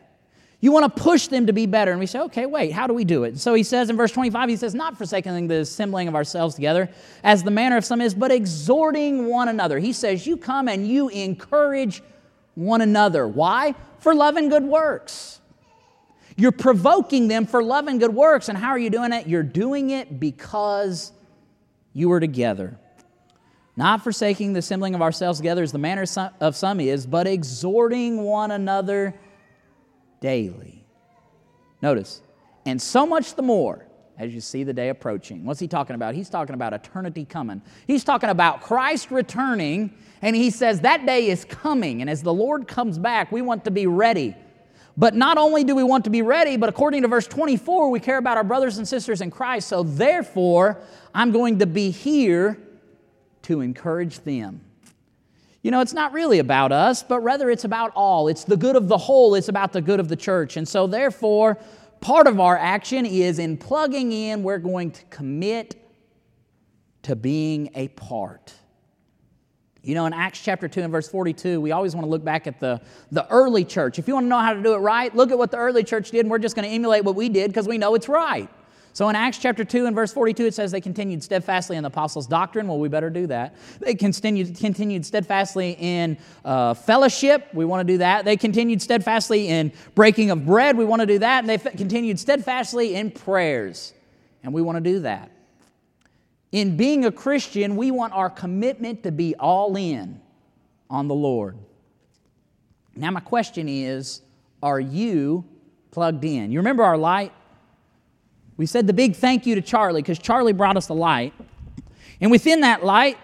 You 0.61 0.71
want 0.71 0.95
to 0.95 1.01
push 1.01 1.25
them 1.25 1.47
to 1.47 1.53
be 1.53 1.65
better. 1.65 1.89
And 1.89 1.99
we 1.99 2.05
say, 2.05 2.19
okay, 2.19 2.45
wait, 2.45 2.71
how 2.71 2.85
do 2.85 2.93
we 2.93 3.03
do 3.03 3.23
it? 3.23 3.39
So 3.39 3.55
he 3.55 3.63
says 3.63 3.89
in 3.89 3.97
verse 3.97 4.11
25, 4.11 4.47
he 4.47 4.55
says, 4.55 4.75
not 4.75 4.95
forsaking 4.95 5.47
the 5.47 5.61
assembling 5.61 6.07
of 6.07 6.13
ourselves 6.13 6.53
together, 6.53 6.87
as 7.23 7.41
the 7.41 7.49
manner 7.49 7.77
of 7.77 7.83
some 7.83 7.99
is, 7.99 8.13
but 8.13 8.31
exhorting 8.31 9.25
one 9.25 9.49
another. 9.49 9.79
He 9.79 9.91
says, 9.91 10.27
you 10.27 10.37
come 10.37 10.67
and 10.67 10.87
you 10.87 11.09
encourage 11.09 12.03
one 12.53 12.81
another. 12.81 13.27
Why? 13.27 13.73
For 13.97 14.13
love 14.13 14.37
and 14.37 14.51
good 14.51 14.63
works. 14.63 15.40
You're 16.37 16.51
provoking 16.51 17.27
them 17.27 17.45
for 17.45 17.63
love 17.63 17.87
and 17.87 17.99
good 17.99 18.13
works. 18.13 18.49
And 18.49 18.57
how 18.57 18.69
are 18.69 18.79
you 18.79 18.89
doing 18.89 19.13
it? 19.13 19.27
You're 19.27 19.43
doing 19.43 19.89
it 19.89 20.19
because 20.19 21.11
you 21.93 22.11
are 22.11 22.19
together. 22.19 22.77
Not 23.75 24.03
forsaking 24.03 24.53
the 24.53 24.59
assembling 24.59 24.95
of 24.95 25.01
ourselves 25.01 25.39
together 25.39 25.63
as 25.63 25.71
the 25.71 25.77
manner 25.77 26.05
of 26.39 26.55
some 26.55 26.79
is, 26.79 27.05
but 27.05 27.27
exhorting 27.27 28.23
one 28.23 28.51
another 28.51 29.15
daily. 30.19 30.85
Notice, 31.81 32.21
and 32.65 32.81
so 32.81 33.07
much 33.07 33.35
the 33.35 33.41
more 33.41 33.87
as 34.19 34.35
you 34.35 34.41
see 34.41 34.63
the 34.63 34.73
day 34.73 34.89
approaching. 34.89 35.45
What's 35.45 35.59
he 35.59 35.67
talking 35.67 35.95
about? 35.95 36.13
He's 36.13 36.29
talking 36.29 36.53
about 36.53 36.73
eternity 36.73 37.25
coming. 37.25 37.61
He's 37.87 38.03
talking 38.03 38.29
about 38.29 38.61
Christ 38.61 39.09
returning, 39.09 39.97
and 40.21 40.35
he 40.35 40.51
says 40.51 40.81
that 40.81 41.05
day 41.07 41.29
is 41.29 41.43
coming. 41.43 42.01
And 42.01 42.09
as 42.09 42.21
the 42.21 42.33
Lord 42.33 42.67
comes 42.67 42.99
back, 42.99 43.31
we 43.31 43.41
want 43.41 43.63
to 43.65 43.71
be 43.71 43.87
ready. 43.87 44.35
But 45.01 45.15
not 45.15 45.39
only 45.39 45.63
do 45.63 45.73
we 45.73 45.81
want 45.81 46.03
to 46.03 46.11
be 46.11 46.21
ready, 46.21 46.57
but 46.57 46.69
according 46.69 47.01
to 47.01 47.07
verse 47.07 47.25
24, 47.25 47.89
we 47.89 47.99
care 47.99 48.19
about 48.19 48.37
our 48.37 48.43
brothers 48.43 48.77
and 48.77 48.87
sisters 48.87 49.19
in 49.19 49.31
Christ. 49.31 49.67
So 49.67 49.81
therefore, 49.81 50.79
I'm 51.11 51.31
going 51.31 51.57
to 51.57 51.65
be 51.65 51.89
here 51.89 52.59
to 53.41 53.61
encourage 53.61 54.19
them. 54.19 54.61
You 55.63 55.71
know, 55.71 55.81
it's 55.81 55.93
not 55.93 56.13
really 56.13 56.37
about 56.37 56.71
us, 56.71 57.01
but 57.01 57.21
rather 57.21 57.49
it's 57.49 57.63
about 57.63 57.91
all. 57.95 58.27
It's 58.27 58.43
the 58.43 58.55
good 58.55 58.75
of 58.75 58.89
the 58.89 58.97
whole, 58.99 59.33
it's 59.33 59.49
about 59.49 59.73
the 59.73 59.81
good 59.81 59.99
of 59.99 60.07
the 60.07 60.15
church. 60.15 60.55
And 60.55 60.67
so, 60.67 60.85
therefore, 60.85 61.57
part 61.99 62.27
of 62.27 62.39
our 62.39 62.55
action 62.55 63.03
is 63.07 63.39
in 63.39 63.57
plugging 63.57 64.11
in, 64.11 64.43
we're 64.43 64.59
going 64.59 64.91
to 64.91 65.03
commit 65.05 65.83
to 67.01 67.15
being 67.15 67.71
a 67.73 67.87
part. 67.87 68.53
You 69.83 69.95
know, 69.95 70.05
in 70.05 70.13
Acts 70.13 70.39
chapter 70.39 70.67
2 70.67 70.81
and 70.81 70.91
verse 70.91 71.07
42, 71.07 71.59
we 71.59 71.71
always 71.71 71.95
want 71.95 72.05
to 72.05 72.09
look 72.09 72.23
back 72.23 72.45
at 72.45 72.59
the, 72.59 72.79
the 73.11 73.27
early 73.29 73.65
church. 73.65 73.97
If 73.97 74.07
you 74.07 74.13
want 74.13 74.25
to 74.25 74.29
know 74.29 74.39
how 74.39 74.53
to 74.53 74.61
do 74.61 74.73
it 74.73 74.77
right, 74.77 75.13
look 75.15 75.31
at 75.31 75.37
what 75.37 75.49
the 75.49 75.57
early 75.57 75.83
church 75.83 76.11
did, 76.11 76.19
and 76.19 76.29
we're 76.29 76.37
just 76.37 76.55
going 76.55 76.67
to 76.67 76.73
emulate 76.73 77.03
what 77.03 77.15
we 77.15 77.29
did 77.29 77.49
because 77.49 77.67
we 77.67 77.79
know 77.79 77.95
it's 77.95 78.07
right. 78.07 78.47
So 78.93 79.09
in 79.09 79.15
Acts 79.15 79.37
chapter 79.37 79.63
2 79.63 79.87
and 79.87 79.95
verse 79.95 80.13
42, 80.13 80.47
it 80.47 80.53
says 80.53 80.71
they 80.71 80.81
continued 80.81 81.23
steadfastly 81.23 81.77
in 81.77 81.83
the 81.83 81.87
apostles' 81.87 82.27
doctrine. 82.27 82.67
Well, 82.67 82.77
we 82.77 82.89
better 82.89 83.09
do 83.09 83.25
that. 83.27 83.55
They 83.79 83.95
continued, 83.95 84.57
continued 84.57 85.05
steadfastly 85.05 85.77
in 85.79 86.17
uh, 86.43 86.73
fellowship. 86.73 87.47
We 87.53 87.65
want 87.65 87.87
to 87.87 87.93
do 87.93 87.99
that. 87.99 88.25
They 88.25 88.35
continued 88.35 88.81
steadfastly 88.81 89.47
in 89.47 89.71
breaking 89.95 90.29
of 90.29 90.45
bread. 90.45 90.77
We 90.77 90.85
want 90.85 90.99
to 90.99 91.05
do 91.05 91.19
that. 91.19 91.39
And 91.39 91.49
they 91.49 91.57
continued 91.57 92.19
steadfastly 92.19 92.95
in 92.95 93.11
prayers. 93.11 93.93
And 94.43 94.53
we 94.53 94.61
want 94.61 94.75
to 94.75 94.81
do 94.81 94.99
that. 94.99 95.30
In 96.51 96.75
being 96.75 97.05
a 97.05 97.11
Christian, 97.11 97.75
we 97.75 97.91
want 97.91 98.13
our 98.13 98.29
commitment 98.29 99.03
to 99.03 99.11
be 99.11 99.35
all 99.35 99.75
in 99.77 100.21
on 100.89 101.07
the 101.07 101.15
Lord. 101.15 101.57
Now, 102.95 103.11
my 103.11 103.21
question 103.21 103.69
is 103.69 104.21
are 104.61 104.79
you 104.79 105.45
plugged 105.91 106.25
in? 106.25 106.51
You 106.51 106.59
remember 106.59 106.83
our 106.83 106.97
light? 106.97 107.31
We 108.57 108.65
said 108.65 108.85
the 108.85 108.93
big 108.93 109.15
thank 109.15 109.45
you 109.45 109.55
to 109.55 109.61
Charlie 109.61 110.01
because 110.01 110.19
Charlie 110.19 110.53
brought 110.53 110.77
us 110.77 110.87
the 110.87 110.93
light. 110.93 111.33
And 112.19 112.29
within 112.29 112.61
that 112.61 112.83
light, 112.85 113.17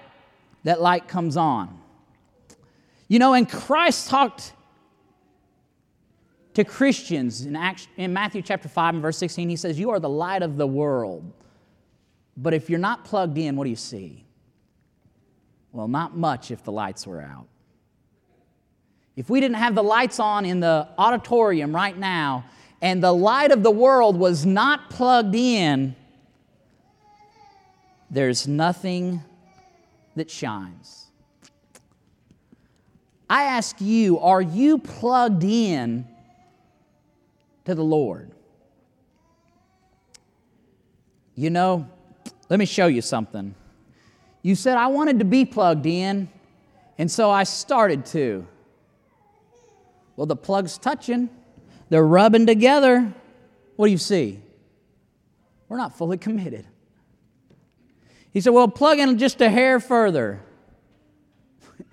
that 0.64 0.82
light 0.82 1.08
comes 1.08 1.38
on. 1.38 1.80
You 3.08 3.20
know, 3.20 3.34
and 3.34 3.48
Christ 3.48 4.10
talked 4.10 4.54
to 6.56 6.64
Christians 6.64 7.46
in, 7.46 7.56
Acts, 7.56 7.88
in 7.98 8.12
Matthew 8.12 8.42
chapter 8.42 8.68
5 8.68 8.96
and 8.96 9.02
verse 9.04 9.18
16. 9.18 9.48
He 9.48 9.56
says, 9.56 9.80
You 9.80 9.92
are 9.92 10.00
the 10.00 10.10
light 10.10 10.42
of 10.42 10.58
the 10.58 10.66
world. 10.66 11.32
But 12.38 12.54
if 12.54 12.70
you're 12.70 12.80
not 12.80 13.04
plugged 13.04 13.38
in, 13.38 13.56
what 13.56 13.64
do 13.64 13.72
you 13.72 13.76
see? 13.76 14.24
Well, 15.72 15.88
not 15.88 16.16
much 16.16 16.52
if 16.52 16.64
the 16.64 16.72
lights 16.72 17.08
were 17.08 17.20
out. 17.20 17.48
If 19.16 19.32
we 19.32 19.40
didn't 19.40 19.58
have 19.58 19.74
the 19.74 19.84
lights 19.84 20.20
on 20.20 20.46
in 20.46 20.60
the 20.60 20.88
auditorium 20.98 21.76
right 21.76 21.98
now 21.98 22.46
and 22.82 23.02
the 23.04 23.12
light 23.12 23.52
of 23.52 23.64
the 23.64 23.72
world 23.72 24.16
was 24.16 24.46
not 24.46 24.92
plugged 24.92 25.34
in, 25.34 25.96
there's 28.12 28.48
nothing 28.48 29.24
that 30.16 30.30
shines. 30.30 31.08
I 33.28 33.44
ask 33.44 33.82
you, 33.82 34.20
are 34.20 34.42
you 34.42 34.78
plugged 34.78 35.44
in 35.44 36.08
to 37.66 37.74
the 37.74 37.84
Lord? 37.84 38.32
You 41.36 41.50
know, 41.50 41.90
let 42.50 42.60
me 42.60 42.66
show 42.66 42.88
you 42.88 43.02
something. 43.02 43.54
You 44.42 44.56
said 44.56 44.78
I 44.78 44.88
wanted 44.88 45.20
to 45.20 45.26
be 45.26 45.46
plugged 45.46 45.86
in, 45.86 46.30
and 46.98 47.12
so 47.12 47.30
I 47.30 47.44
started 47.44 48.06
to. 48.08 48.48
Well, 50.16 50.26
the 50.26 50.36
plug's 50.36 50.78
touching, 50.78 51.30
they're 51.90 52.06
rubbing 52.06 52.46
together. 52.46 53.14
What 53.76 53.88
do 53.88 53.92
you 53.92 53.98
see? 53.98 54.42
We're 55.70 55.78
not 55.78 55.98
fully 55.98 56.18
committed. 56.28 56.66
He 58.32 58.42
said, 58.42 58.54
Well, 58.54 58.68
plug 58.68 59.00
in 59.00 59.18
just 59.18 59.42
a 59.42 59.50
hair 59.50 59.80
further. 59.80 60.42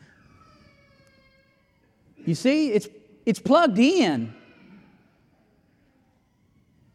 you 2.24 2.34
see, 2.34 2.70
it's, 2.72 2.88
it's 3.26 3.40
plugged 3.40 3.78
in, 3.78 4.32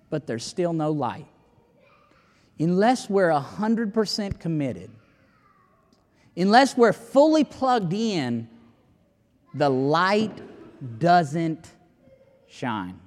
but 0.09 0.25
there's 0.25 0.45
still 0.45 0.73
no 0.73 0.91
light 0.91 1.27
unless 2.59 3.09
we're 3.09 3.29
100% 3.29 4.39
committed, 4.39 4.91
unless 6.35 6.75
we're 6.75 6.93
fully 6.93 7.43
plugged 7.43 7.93
in, 7.93 8.47
the 9.53 9.69
light 9.69 10.41
doesn't 10.99 11.71
shine. 12.47 12.99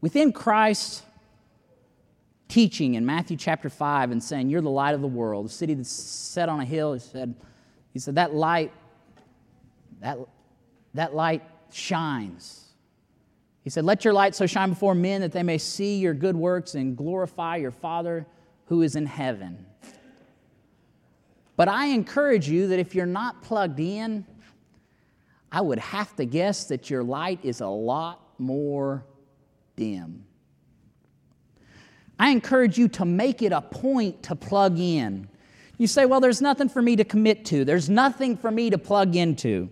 Within 0.00 0.32
Christ's 0.32 1.02
teaching 2.48 2.94
in 2.94 3.04
Matthew 3.04 3.36
chapter 3.36 3.68
5 3.68 4.10
and 4.10 4.22
saying, 4.22 4.48
You're 4.48 4.60
the 4.60 4.70
light 4.70 4.94
of 4.94 5.00
the 5.00 5.08
world, 5.08 5.46
the 5.46 5.50
city 5.50 5.74
that's 5.74 5.90
set 5.90 6.48
on 6.48 6.60
a 6.60 6.64
hill, 6.64 6.94
he 6.94 7.00
said, 7.00 7.34
he 7.92 7.98
said 7.98 8.14
that 8.14 8.34
light, 8.34 8.72
that, 10.00 10.18
that 10.94 11.14
light 11.14 11.42
shines. 11.72 12.67
He 13.68 13.70
said, 13.70 13.84
Let 13.84 14.02
your 14.02 14.14
light 14.14 14.34
so 14.34 14.46
shine 14.46 14.70
before 14.70 14.94
men 14.94 15.20
that 15.20 15.32
they 15.32 15.42
may 15.42 15.58
see 15.58 15.98
your 15.98 16.14
good 16.14 16.34
works 16.34 16.74
and 16.74 16.96
glorify 16.96 17.56
your 17.56 17.70
Father 17.70 18.26
who 18.64 18.80
is 18.80 18.96
in 18.96 19.04
heaven. 19.04 19.66
But 21.54 21.68
I 21.68 21.88
encourage 21.88 22.48
you 22.48 22.68
that 22.68 22.78
if 22.78 22.94
you're 22.94 23.04
not 23.04 23.42
plugged 23.42 23.78
in, 23.78 24.24
I 25.52 25.60
would 25.60 25.80
have 25.80 26.16
to 26.16 26.24
guess 26.24 26.64
that 26.68 26.88
your 26.88 27.02
light 27.02 27.40
is 27.42 27.60
a 27.60 27.66
lot 27.66 28.22
more 28.38 29.04
dim. 29.76 30.24
I 32.18 32.30
encourage 32.30 32.78
you 32.78 32.88
to 32.88 33.04
make 33.04 33.42
it 33.42 33.52
a 33.52 33.60
point 33.60 34.22
to 34.22 34.34
plug 34.34 34.78
in, 34.78 35.28
You 35.76 35.86
say, 35.86 36.06
well, 36.06 36.20
there's 36.20 36.40
nothing 36.40 36.70
for 36.70 36.80
me 36.80 36.96
to 36.96 37.04
commit 37.04 37.44
to, 37.44 37.66
there's 37.66 37.90
nothing 37.90 38.34
for 38.34 38.50
me 38.50 38.70
to 38.70 38.78
plug 38.78 39.14
into. 39.14 39.68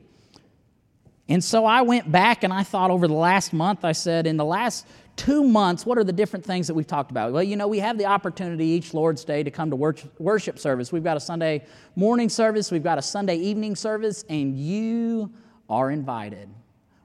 And 1.29 1.43
so 1.43 1.65
I 1.65 1.83
went 1.83 2.11
back 2.11 2.45
and 2.45 2.53
I 2.53 2.63
thought 2.63 2.91
over 2.91 3.09
the 3.09 3.15
last 3.15 3.53
month, 3.53 3.85
I 3.85 3.93
said, 3.93 4.27
in 4.27 4.37
the 4.37 4.45
last 4.45 4.87
two 5.17 5.43
months, 5.43 5.85
what 5.85 5.99
are 5.99 6.05
the 6.05 6.13
different 6.13 6.45
things 6.45 6.69
that 6.69 6.75
we've 6.75 6.87
talked 6.87 7.11
about? 7.11 7.33
Well, 7.33 7.43
you 7.43 7.57
know, 7.57 7.67
we 7.67 7.81
have 7.81 7.99
the 7.99 8.07
opportunity 8.07 8.65
each 8.67 8.95
Lord's 8.95 9.25
Day 9.25 9.43
to 9.43 9.51
come 9.51 9.71
to 9.71 9.77
worship 9.77 10.59
service. 10.59 10.93
We've 10.93 11.03
got 11.03 11.17
a 11.17 11.21
Sunday 11.21 11.65
morning 11.97 12.29
service, 12.29 12.71
we've 12.71 12.85
got 12.85 12.99
a 12.99 13.03
Sunday 13.03 13.37
evening 13.37 13.75
service, 13.75 14.25
and 14.29 14.57
you 14.57 15.33
are 15.69 15.91
invited. 15.91 16.49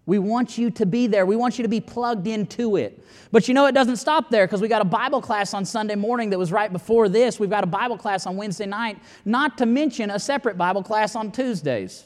We 0.06 0.20
want 0.20 0.58
you 0.58 0.70
to 0.72 0.86
be 0.86 1.08
there. 1.08 1.26
We 1.26 1.36
want 1.36 1.58
you 1.58 1.64
to 1.64 1.70
be 1.70 1.80
plugged 1.80 2.28
into 2.28 2.76
it. 2.76 3.04
But 3.32 3.48
you 3.48 3.54
know, 3.54 3.66
it 3.68 3.72
doesn't 3.72 3.98
stop 3.98 4.30
there 4.30 4.46
because 4.46 4.62
we 4.62 4.68
got 4.68 4.82
a 4.82 4.86
Bible 4.86 5.22
class 5.22 5.54
on 5.54 5.64
Sunday 5.64 5.96
morning 5.96 6.30
that 6.32 6.38
was 6.38 6.52
right 6.52 6.72
before 6.72 7.08
this. 7.08 7.40
We've 7.40 7.50
got 7.50 7.64
a 7.64 7.68
Bible 7.68 7.98
class 7.98 8.28
on 8.28 8.36
Wednesday 8.36 8.66
night, 8.66 9.00
not 9.26 9.58
to 9.60 9.66
mention 9.66 10.12
a 10.12 10.20
separate 10.20 10.58
Bible 10.58 10.84
class 10.84 11.16
on 11.16 11.32
Tuesdays. 11.32 12.06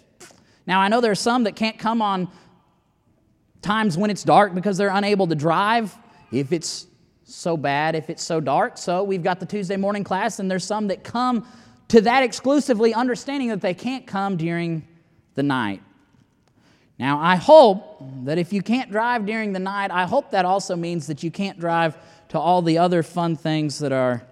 Now, 0.68 0.80
I 0.80 0.88
know 0.88 1.02
there 1.02 1.12
are 1.12 1.16
some 1.16 1.44
that 1.44 1.56
can't 1.56 1.78
come 1.78 2.02
on 2.02 2.30
times 3.62 3.98
when 3.98 4.10
it's 4.10 4.24
dark 4.24 4.54
because 4.54 4.78
they're 4.78 4.90
unable 4.90 5.28
to 5.28 5.36
drive 5.36 5.96
if 6.32 6.52
it's 6.52 6.88
so 7.24 7.58
bad, 7.58 7.96
if 7.96 8.10
it's 8.10 8.24
so 8.24 8.40
dark. 8.40 8.78
So 8.78 9.04
we've 9.04 9.24
got 9.24 9.40
the 9.40 9.46
Tuesday 9.46 9.78
morning 9.78 10.04
class, 10.04 10.40
and 10.40 10.50
there's 10.50 10.64
some 10.64 10.88
that 10.88 11.04
come 11.04 11.48
to 11.88 12.02
that 12.02 12.24
exclusively 12.24 12.94
understanding 12.94 13.50
that 13.50 13.62
they 13.62 13.74
can't 13.74 14.06
come 14.08 14.38
during 14.38 14.88
the 15.36 15.44
night. 15.44 15.82
Now, 16.98 17.20
I 17.20 17.36
hope 17.36 18.02
that 18.24 18.38
if 18.38 18.54
you 18.54 18.62
can't 18.62 18.90
drive 18.90 19.26
during 19.26 19.54
the 19.54 19.60
night, 19.60 19.92
I 19.92 20.06
hope 20.06 20.32
that 20.32 20.46
also 20.46 20.76
means 20.76 21.08
that 21.08 21.24
you 21.24 21.32
can't 21.32 21.60
drive 21.60 21.98
to 22.30 22.40
all 22.40 22.62
the 22.62 22.78
other 22.78 23.04
fun 23.04 23.36
things 23.36 23.80
that 23.80 23.92
are 23.92 24.24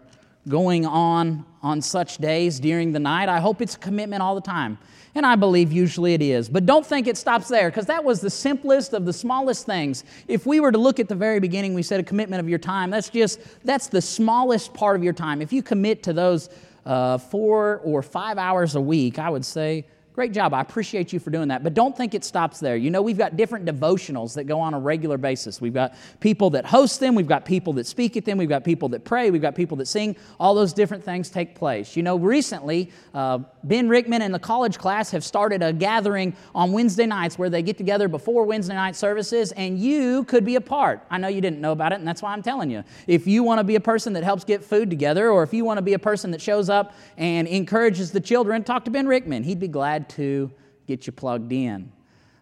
going 0.48 0.86
on 0.86 1.46
on 1.62 1.82
such 1.82 2.18
days 2.18 2.60
during 2.60 2.92
the 2.92 3.00
night. 3.00 3.30
I 3.30 3.40
hope 3.40 3.62
it's 3.62 3.76
a 3.76 3.80
commitment 3.80 4.22
all 4.22 4.36
the 4.36 4.42
time. 4.42 4.78
And 5.16 5.26
I 5.26 5.36
believe 5.36 5.72
usually 5.72 6.16
it 6.16 6.22
is. 6.22 6.50
But 6.50 6.66
don't 6.66 6.86
think 6.86 7.08
it 7.08 7.18
stops 7.18 7.48
there, 7.48 7.70
because 7.70 7.86
that 7.86 8.04
was 8.04 8.20
the 8.20 8.30
simplest 8.30 8.94
of 8.94 9.06
the 9.06 9.14
smallest 9.14 9.66
things. 9.66 10.04
If 10.28 10.46
we 10.46 10.60
were 10.60 10.72
to 10.72 10.78
look 10.78 11.00
at 11.00 11.08
the 11.08 11.16
very 11.16 11.40
beginning, 11.40 11.76
we 11.76 11.84
said 11.84 12.00
a 12.00 12.04
commitment 12.04 12.40
of 12.40 12.50
your 12.50 12.60
time. 12.60 12.90
That's 12.90 13.10
just, 13.10 13.40
that's 13.64 13.88
the 13.88 14.02
smallest 14.02 14.74
part 14.74 14.96
of 14.96 15.04
your 15.04 15.14
time. 15.14 15.42
If 15.42 15.54
you 15.54 15.62
commit 15.62 16.02
to 16.04 16.14
those 16.14 16.50
uh, 16.86 17.20
four 17.20 17.80
or 17.84 18.02
five 18.02 18.38
hours 18.38 18.76
a 18.76 18.82
week, 18.82 19.20
I 19.20 19.30
would 19.30 19.46
say 19.46 19.86
Great 20.14 20.32
job. 20.32 20.54
I 20.54 20.62
appreciate 20.62 21.12
you 21.12 21.20
for 21.20 21.32
doing 21.32 21.48
that. 21.48 21.64
But 21.64 21.74
don't 21.74 21.98
think 21.98 22.14
it 22.14 22.24
stops 22.24 22.60
there. 22.60 22.76
You 22.78 22.92
know, 22.92 23.02
we've 23.02 23.18
got 23.18 23.36
different 23.36 23.66
devotionals 23.66 24.36
that 24.36 24.44
go 24.44 24.60
on 24.60 24.76
a 24.76 24.80
regular 24.80 25.18
basis. 25.18 25.60
We've 25.60 25.74
got 25.74 25.96
people 26.20 26.52
that 26.52 26.68
host 26.68 27.00
them, 27.00 27.16
we've 27.16 27.28
got 27.28 27.46
people 27.46 27.74
that 27.74 27.88
speak 27.88 28.16
at 28.16 28.24
them, 28.24 28.38
we've 28.38 28.48
got 28.48 28.64
people 28.64 28.90
that 28.90 29.06
pray, 29.06 29.32
we've 29.32 29.42
got 29.42 29.56
people 29.56 29.76
that 29.78 29.88
sing. 29.88 30.16
All 30.40 30.54
those 30.54 30.72
different 30.72 31.04
things 31.04 31.32
take 31.32 31.56
place. 31.56 31.96
You 31.98 32.04
know, 32.04 32.18
recently, 32.18 32.92
uh, 33.16 33.40
Ben 33.64 33.90
Rickman 33.90 34.22
and 34.22 34.32
the 34.32 34.40
college 34.40 34.78
class 34.78 35.10
have 35.10 35.24
started 35.24 35.64
a 35.64 35.74
gathering 35.74 36.36
on 36.54 36.72
Wednesday 36.72 37.08
nights 37.08 37.40
where 37.40 37.50
they 37.50 37.64
get 37.64 37.80
together 37.80 38.08
before 38.08 38.46
Wednesday 38.46 38.76
night 38.76 38.96
services, 38.96 39.52
and 39.54 39.80
you 39.80 40.26
could 40.26 40.46
be 40.46 40.58
a 40.58 40.62
part. 40.62 41.02
I 41.10 41.18
know 41.18 41.28
you 41.28 41.42
didn't 41.42 41.60
know 41.60 41.72
about 41.72 41.92
it, 41.92 41.96
and 41.96 42.08
that's 42.08 42.22
why 42.22 42.34
I'm 42.34 42.44
telling 42.44 42.70
you. 42.70 42.84
If 43.08 43.26
you 43.26 43.42
want 43.42 43.58
to 43.58 43.64
be 43.64 43.76
a 43.78 43.82
person 43.82 44.14
that 44.14 44.24
helps 44.24 44.44
get 44.44 44.64
food 44.64 44.92
together, 44.92 45.32
or 45.32 45.42
if 45.42 45.56
you 45.56 45.66
want 45.66 45.80
to 45.80 45.84
be 45.84 45.94
a 45.94 46.00
person 46.00 46.30
that 46.32 46.42
shows 46.42 46.70
up 46.70 46.94
and 47.18 47.48
encourages 47.48 48.12
the 48.12 48.22
children, 48.22 48.64
talk 48.64 48.86
to 48.86 48.92
Ben 48.92 49.08
Rickman. 49.08 49.42
He'd 49.42 49.60
be 49.60 49.68
glad 49.68 50.03
to 50.10 50.52
get 50.88 51.08
you 51.08 51.14
plugged 51.14 51.52
in. 51.52 51.92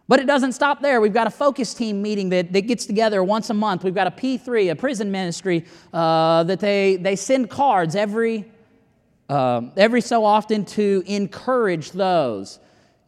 But 0.08 0.20
it 0.20 0.26
doesn't 0.26 0.52
stop 0.52 0.82
there. 0.82 1.00
We've 1.00 1.14
got 1.14 1.28
a 1.28 1.32
focus 1.32 1.74
team 1.74 2.02
meeting 2.02 2.30
that, 2.30 2.52
that 2.52 2.62
gets 2.62 2.86
together 2.86 3.24
once 3.24 3.50
a 3.50 3.54
month. 3.54 3.84
We've 3.84 3.96
got 3.96 4.08
a 4.08 4.12
P3, 4.12 4.72
a 4.72 4.76
prison 4.76 5.10
ministry, 5.10 5.66
uh, 5.94 6.44
that 6.44 6.60
they, 6.60 6.98
they 6.98 7.16
send 7.16 7.50
cards 7.50 7.96
every, 7.96 8.44
uh, 9.30 9.62
every 9.78 10.02
so 10.02 10.26
often 10.26 10.66
to 10.66 11.02
encourage 11.06 11.92
those. 11.92 12.60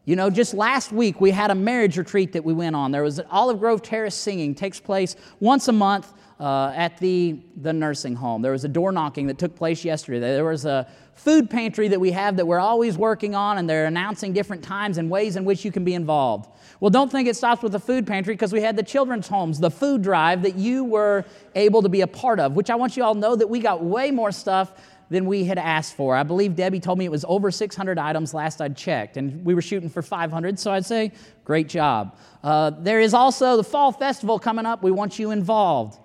You 0.05 0.15
know, 0.15 0.29
just 0.29 0.53
last 0.53 0.91
week 0.91 1.19
we 1.19 1.31
had 1.31 1.51
a 1.51 1.55
marriage 1.55 1.97
retreat 1.97 2.31
that 2.33 2.45
we 2.45 2.53
went 2.53 2.75
on. 2.75 2.91
There 2.91 3.03
was 3.03 3.19
an 3.19 3.25
Olive 3.29 3.59
Grove 3.59 3.81
Terrace 3.81 4.15
singing, 4.15 4.55
takes 4.55 4.79
place 4.79 5.17
once 5.39 5.67
a 5.67 5.73
month 5.73 6.13
uh, 6.39 6.73
at 6.75 6.97
the, 6.97 7.39
the 7.61 7.71
nursing 7.71 8.15
home. 8.15 8.41
There 8.41 8.51
was 8.51 8.65
a 8.65 8.69
door 8.69 8.91
knocking 8.91 9.27
that 9.27 9.37
took 9.37 9.55
place 9.55 9.85
yesterday. 9.85 10.19
There 10.19 10.45
was 10.45 10.65
a 10.65 10.87
food 11.15 11.49
pantry 11.49 11.87
that 11.89 11.99
we 11.99 12.11
have 12.11 12.37
that 12.37 12.45
we're 12.45 12.59
always 12.59 12.97
working 12.97 13.35
on, 13.35 13.57
and 13.57 13.69
they're 13.69 13.85
announcing 13.85 14.33
different 14.33 14.63
times 14.63 14.97
and 14.97 15.09
ways 15.09 15.35
in 15.35 15.45
which 15.45 15.63
you 15.63 15.71
can 15.71 15.83
be 15.83 15.93
involved. 15.93 16.49
Well, 16.79 16.89
don't 16.89 17.11
think 17.11 17.27
it 17.27 17.35
stops 17.35 17.61
with 17.61 17.71
the 17.71 17.79
food 17.79 18.07
pantry 18.07 18.33
because 18.33 18.51
we 18.51 18.61
had 18.61 18.75
the 18.75 18.83
children's 18.83 19.27
homes, 19.27 19.59
the 19.59 19.71
food 19.71 20.01
drive 20.01 20.41
that 20.43 20.55
you 20.55 20.83
were 20.83 21.23
able 21.55 21.81
to 21.81 21.89
be 21.89 22.01
a 22.01 22.07
part 22.07 22.39
of, 22.39 22.53
which 22.53 22.69
I 22.69 22.75
want 22.75 22.97
you 22.97 23.03
all 23.03 23.13
to 23.13 23.19
know 23.19 23.35
that 23.35 23.47
we 23.47 23.59
got 23.59 23.83
way 23.83 24.11
more 24.11 24.31
stuff 24.31 24.73
than 25.09 25.25
we 25.25 25.43
had 25.43 25.59
asked 25.59 25.95
for. 25.95 26.15
I 26.15 26.23
believe 26.23 26.55
Debbie 26.55 26.79
told 26.79 26.97
me 26.97 27.05
it 27.05 27.11
was 27.11 27.25
over 27.27 27.51
600 27.51 27.99
items 27.99 28.33
last 28.33 28.59
I'd 28.61 28.75
checked, 28.75 29.17
and 29.17 29.45
we 29.45 29.53
were 29.53 29.61
shooting 29.61 29.89
for 29.89 30.01
500, 30.01 30.57
so 30.57 30.71
I'd 30.71 30.85
say, 30.85 31.11
great 31.45 31.69
job. 31.69 32.17
Uh, 32.43 32.71
there 32.71 32.99
is 32.99 33.13
also 33.13 33.55
the 33.55 33.63
Fall 33.63 33.91
Festival 33.91 34.39
coming 34.39 34.65
up. 34.65 34.81
We 34.81 34.91
want 34.91 35.19
you 35.19 35.31
involved. 35.31 35.99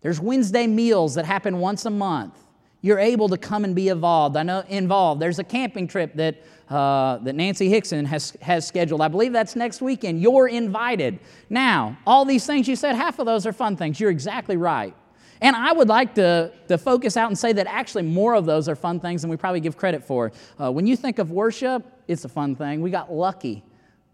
There's 0.00 0.20
Wednesday 0.20 0.66
meals 0.66 1.14
that 1.14 1.24
happen 1.24 1.58
once 1.58 1.84
a 1.84 1.90
month. 1.90 2.34
You're 2.80 3.00
able 3.00 3.28
to 3.30 3.36
come 3.36 3.64
and 3.64 3.74
be 3.74 3.88
involved. 3.88 4.36
I 4.36 4.44
know 4.44 4.62
involved. 4.68 5.20
There's 5.20 5.40
a 5.40 5.44
camping 5.44 5.88
trip 5.88 6.14
that 6.14 6.36
uh, 6.68 7.18
that 7.18 7.34
Nancy 7.34 7.68
Hickson 7.68 8.04
has 8.04 8.36
has 8.40 8.66
scheduled. 8.66 9.00
I 9.00 9.08
believe 9.08 9.32
that's 9.32 9.56
next 9.56 9.80
weekend. 9.82 10.22
You're 10.22 10.46
invited. 10.46 11.18
Now, 11.50 11.98
all 12.06 12.24
these 12.24 12.46
things 12.46 12.68
you 12.68 12.76
said, 12.76 12.94
half 12.94 13.18
of 13.18 13.26
those 13.26 13.46
are 13.46 13.52
fun 13.52 13.76
things. 13.76 13.98
You're 13.98 14.10
exactly 14.10 14.56
right. 14.56 14.94
And 15.40 15.54
I 15.54 15.72
would 15.72 15.88
like 15.88 16.14
to, 16.16 16.52
to 16.66 16.78
focus 16.78 17.16
out 17.16 17.28
and 17.28 17.38
say 17.38 17.52
that 17.52 17.66
actually 17.68 18.02
more 18.02 18.34
of 18.34 18.44
those 18.44 18.68
are 18.68 18.74
fun 18.74 18.98
things 18.98 19.22
than 19.22 19.30
we 19.30 19.36
probably 19.36 19.60
give 19.60 19.76
credit 19.76 20.04
for. 20.04 20.32
Uh, 20.60 20.70
when 20.72 20.86
you 20.86 20.96
think 20.96 21.18
of 21.18 21.30
worship, 21.30 21.84
it's 22.08 22.24
a 22.24 22.28
fun 22.28 22.56
thing. 22.56 22.80
We 22.80 22.90
got 22.90 23.12
lucky 23.12 23.62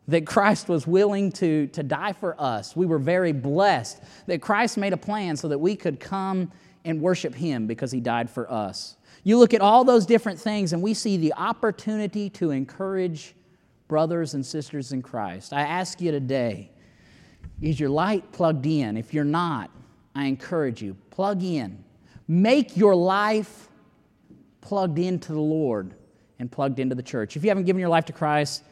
that 0.09 0.27
Christ 0.27 0.69
was 0.69 0.87
willing 0.87 1.33
to, 1.33 1.67
to 1.69 1.83
die 1.83 2.13
for 2.13 2.39
us. 2.41 2.77
We 2.77 2.87
were 2.87 2.99
very 2.99 3.33
blessed 3.33 4.03
that 4.27 4.43
Christ 4.43 4.77
made 4.77 4.93
a 4.93 4.99
plan 4.99 5.37
so 5.37 5.49
that 5.49 5.59
we 5.59 5.77
could 5.77 5.99
come 5.99 6.53
and 6.85 7.01
worship 7.01 7.35
Him 7.35 7.67
because 7.67 7.91
He 7.91 8.01
died 8.01 8.29
for 8.29 8.51
us. 8.53 8.97
You 9.23 9.39
look 9.39 9.55
at 9.55 9.63
all 9.63 9.85
those 9.85 10.05
different 10.05 10.39
things, 10.39 10.75
and 10.75 10.83
we 10.83 10.93
see 10.93 11.17
the 11.17 11.33
opportunity 11.35 12.29
to 12.31 12.51
encourage 12.51 13.35
brothers 13.89 14.35
and 14.35 14.45
sisters 14.45 14.93
in 14.93 15.01
Christ. 15.01 15.53
I 15.53 15.63
ask 15.63 16.01
you 16.01 16.11
today 16.11 16.71
is 17.63 17.79
your 17.79 17.89
light 17.89 18.33
plugged 18.33 18.67
in? 18.67 18.97
If 18.97 19.15
you're 19.15 19.25
not, 19.25 19.71
I 20.15 20.27
encourage 20.27 20.83
you, 20.83 20.97
plug 21.11 21.43
in. 21.43 21.83
Make 22.27 22.77
your 22.77 22.95
life 22.95 23.69
plugged 24.61 24.99
into 24.99 25.33
the 25.33 25.41
Lord 25.41 25.95
and 26.39 26.51
plugged 26.51 26.81
into 26.81 26.95
the 26.95 27.03
church. 27.03 27.37
If 27.37 27.45
you 27.45 27.51
haven't 27.51 27.65
given 27.65 27.81
your 27.81 27.89
life 27.89 28.07
to 28.07 28.13
Christ, 28.13 28.65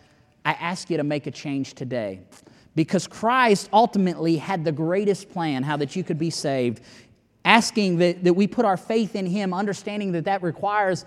I 0.44 0.52
ask 0.52 0.90
you 0.90 0.96
to 0.96 1.04
make 1.04 1.26
a 1.26 1.30
change 1.30 1.74
today 1.74 2.20
because 2.74 3.06
Christ 3.06 3.68
ultimately 3.72 4.36
had 4.36 4.64
the 4.64 4.72
greatest 4.72 5.30
plan 5.30 5.62
how 5.62 5.76
that 5.76 5.94
you 5.94 6.02
could 6.02 6.18
be 6.18 6.30
saved. 6.30 6.82
Asking 7.44 7.98
that, 7.98 8.24
that 8.24 8.34
we 8.34 8.46
put 8.46 8.64
our 8.64 8.76
faith 8.76 9.16
in 9.16 9.26
Him, 9.26 9.52
understanding 9.52 10.12
that 10.12 10.24
that 10.24 10.42
requires 10.42 11.04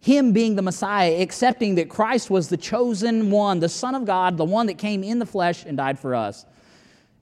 Him 0.00 0.32
being 0.32 0.56
the 0.56 0.62
Messiah, 0.62 1.20
accepting 1.20 1.76
that 1.76 1.88
Christ 1.88 2.28
was 2.28 2.48
the 2.48 2.56
chosen 2.56 3.30
one, 3.30 3.60
the 3.60 3.68
Son 3.68 3.94
of 3.94 4.04
God, 4.04 4.36
the 4.36 4.44
one 4.44 4.66
that 4.66 4.78
came 4.78 5.04
in 5.04 5.18
the 5.18 5.26
flesh 5.26 5.64
and 5.64 5.76
died 5.76 5.98
for 5.98 6.14
us. 6.14 6.44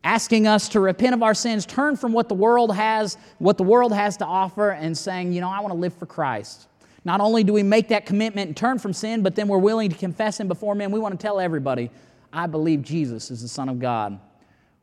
Asking 0.03 0.47
us 0.47 0.71
to 0.71 0.81
repent 0.81 1.15
of 1.15 1.23
our 1.23 1.35
sins, 1.35 1.67
turn 1.67 1.95
from 1.95 2.15
what 2.15 2.31
the 2.31 2.35
world 2.35 2.75
has, 2.75 3.19
what 3.39 3.59
the 3.59 3.65
world 3.65 3.93
has 3.93 4.17
to 4.17 4.25
offer, 4.25 4.71
and 4.71 4.97
saying, 4.97 5.35
you 5.35 5.43
know, 5.43 5.51
I 5.51 5.61
want 5.61 5.73
to 5.73 5.79
live 5.79 5.93
for 5.93 6.07
Christ. 6.07 6.69
Not 7.05 7.21
only 7.21 7.45
do 7.45 7.53
we 7.53 7.63
make 7.63 7.89
that 7.89 8.05
commitment 8.07 8.49
and 8.49 8.57
turn 8.57 8.79
from 8.79 8.93
sin, 8.93 9.23
but 9.23 9.35
then 9.35 9.49
we're 9.49 9.59
willing 9.59 9.91
to 9.91 9.97
confess 9.97 10.39
Him 10.39 10.49
before 10.49 10.75
men. 10.75 10.91
We 10.91 10.99
want 11.01 11.19
to 11.19 11.23
tell 11.23 11.41
everybody, 11.41 11.91
I 12.33 12.47
believe 12.47 12.83
Jesus 12.83 13.31
is 13.31 13.43
the 13.43 13.49
Son 13.49 13.69
of 13.69 13.79
God. 13.79 14.21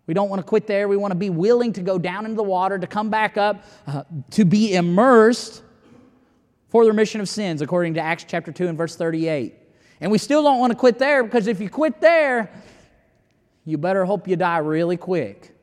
We 0.07 0.13
don't 0.13 0.29
want 0.29 0.39
to 0.39 0.47
quit 0.47 0.67
there. 0.67 0.87
We 0.87 0.97
want 0.97 1.11
to 1.11 1.17
be 1.17 1.29
willing 1.29 1.73
to 1.73 1.81
go 1.81 1.99
down 1.99 2.25
into 2.25 2.37
the 2.37 2.43
water, 2.43 2.79
to 2.79 2.87
come 2.87 3.09
back 3.09 3.37
up, 3.37 3.63
uh, 3.85 4.03
to 4.31 4.45
be 4.45 4.73
immersed 4.73 5.61
for 6.69 6.83
the 6.83 6.91
remission 6.91 7.21
of 7.21 7.29
sins, 7.29 7.61
according 7.61 7.93
to 7.95 8.01
Acts 8.01 8.25
chapter 8.27 8.51
2 8.51 8.67
and 8.67 8.77
verse 8.77 8.95
38. 8.95 9.55
And 9.99 10.11
we 10.11 10.17
still 10.17 10.43
don't 10.43 10.59
want 10.59 10.71
to 10.71 10.77
quit 10.77 10.97
there 10.97 11.23
because 11.23 11.47
if 11.47 11.59
you 11.59 11.69
quit 11.69 11.99
there, 11.99 12.51
you 13.65 13.77
better 13.77 14.05
hope 14.05 14.27
you 14.27 14.35
die 14.35 14.59
really 14.59 14.97
quick. 14.97 15.53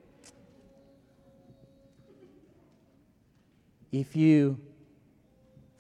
If 3.93 4.17
you 4.17 4.59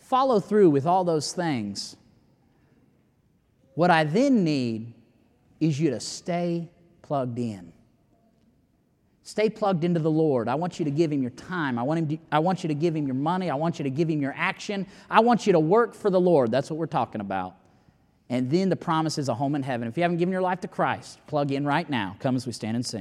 follow 0.04 0.40
through 0.40 0.70
with 0.70 0.86
all 0.86 1.04
those 1.04 1.32
things, 1.32 1.96
what 3.74 3.90
I 3.90 4.04
then 4.04 4.44
need 4.44 4.94
is 5.60 5.80
you 5.80 5.90
to 5.90 6.00
stay 6.00 6.68
plugged 7.02 7.38
in. 7.38 7.72
Stay 9.22 9.48
plugged 9.48 9.84
into 9.84 10.00
the 10.00 10.10
Lord. 10.10 10.48
I 10.48 10.54
want 10.54 10.78
you 10.78 10.84
to 10.84 10.90
give 10.90 11.10
Him 11.10 11.22
your 11.22 11.30
time. 11.30 11.78
I 11.78 11.82
want, 11.82 11.98
him 11.98 12.08
to, 12.08 12.18
I 12.30 12.38
want 12.40 12.62
you 12.62 12.68
to 12.68 12.74
give 12.74 12.94
Him 12.94 13.06
your 13.06 13.14
money. 13.14 13.48
I 13.48 13.54
want 13.54 13.78
you 13.78 13.82
to 13.84 13.90
give 13.90 14.08
Him 14.08 14.20
your 14.20 14.34
action. 14.36 14.86
I 15.10 15.20
want 15.20 15.46
you 15.46 15.54
to 15.54 15.60
work 15.60 15.94
for 15.94 16.10
the 16.10 16.20
Lord. 16.20 16.50
That's 16.50 16.70
what 16.70 16.78
we're 16.78 16.86
talking 16.86 17.22
about. 17.22 17.56
And 18.28 18.50
then 18.50 18.68
the 18.68 18.76
promise 18.76 19.16
is 19.16 19.28
a 19.30 19.34
home 19.34 19.54
in 19.54 19.62
heaven. 19.62 19.88
If 19.88 19.96
you 19.96 20.02
haven't 20.02 20.18
given 20.18 20.32
your 20.32 20.42
life 20.42 20.60
to 20.60 20.68
Christ, 20.68 21.18
plug 21.26 21.52
in 21.52 21.64
right 21.64 21.88
now. 21.88 22.16
Come 22.20 22.36
as 22.36 22.46
we 22.46 22.52
stand 22.52 22.76
and 22.76 22.84
sing. 22.84 22.92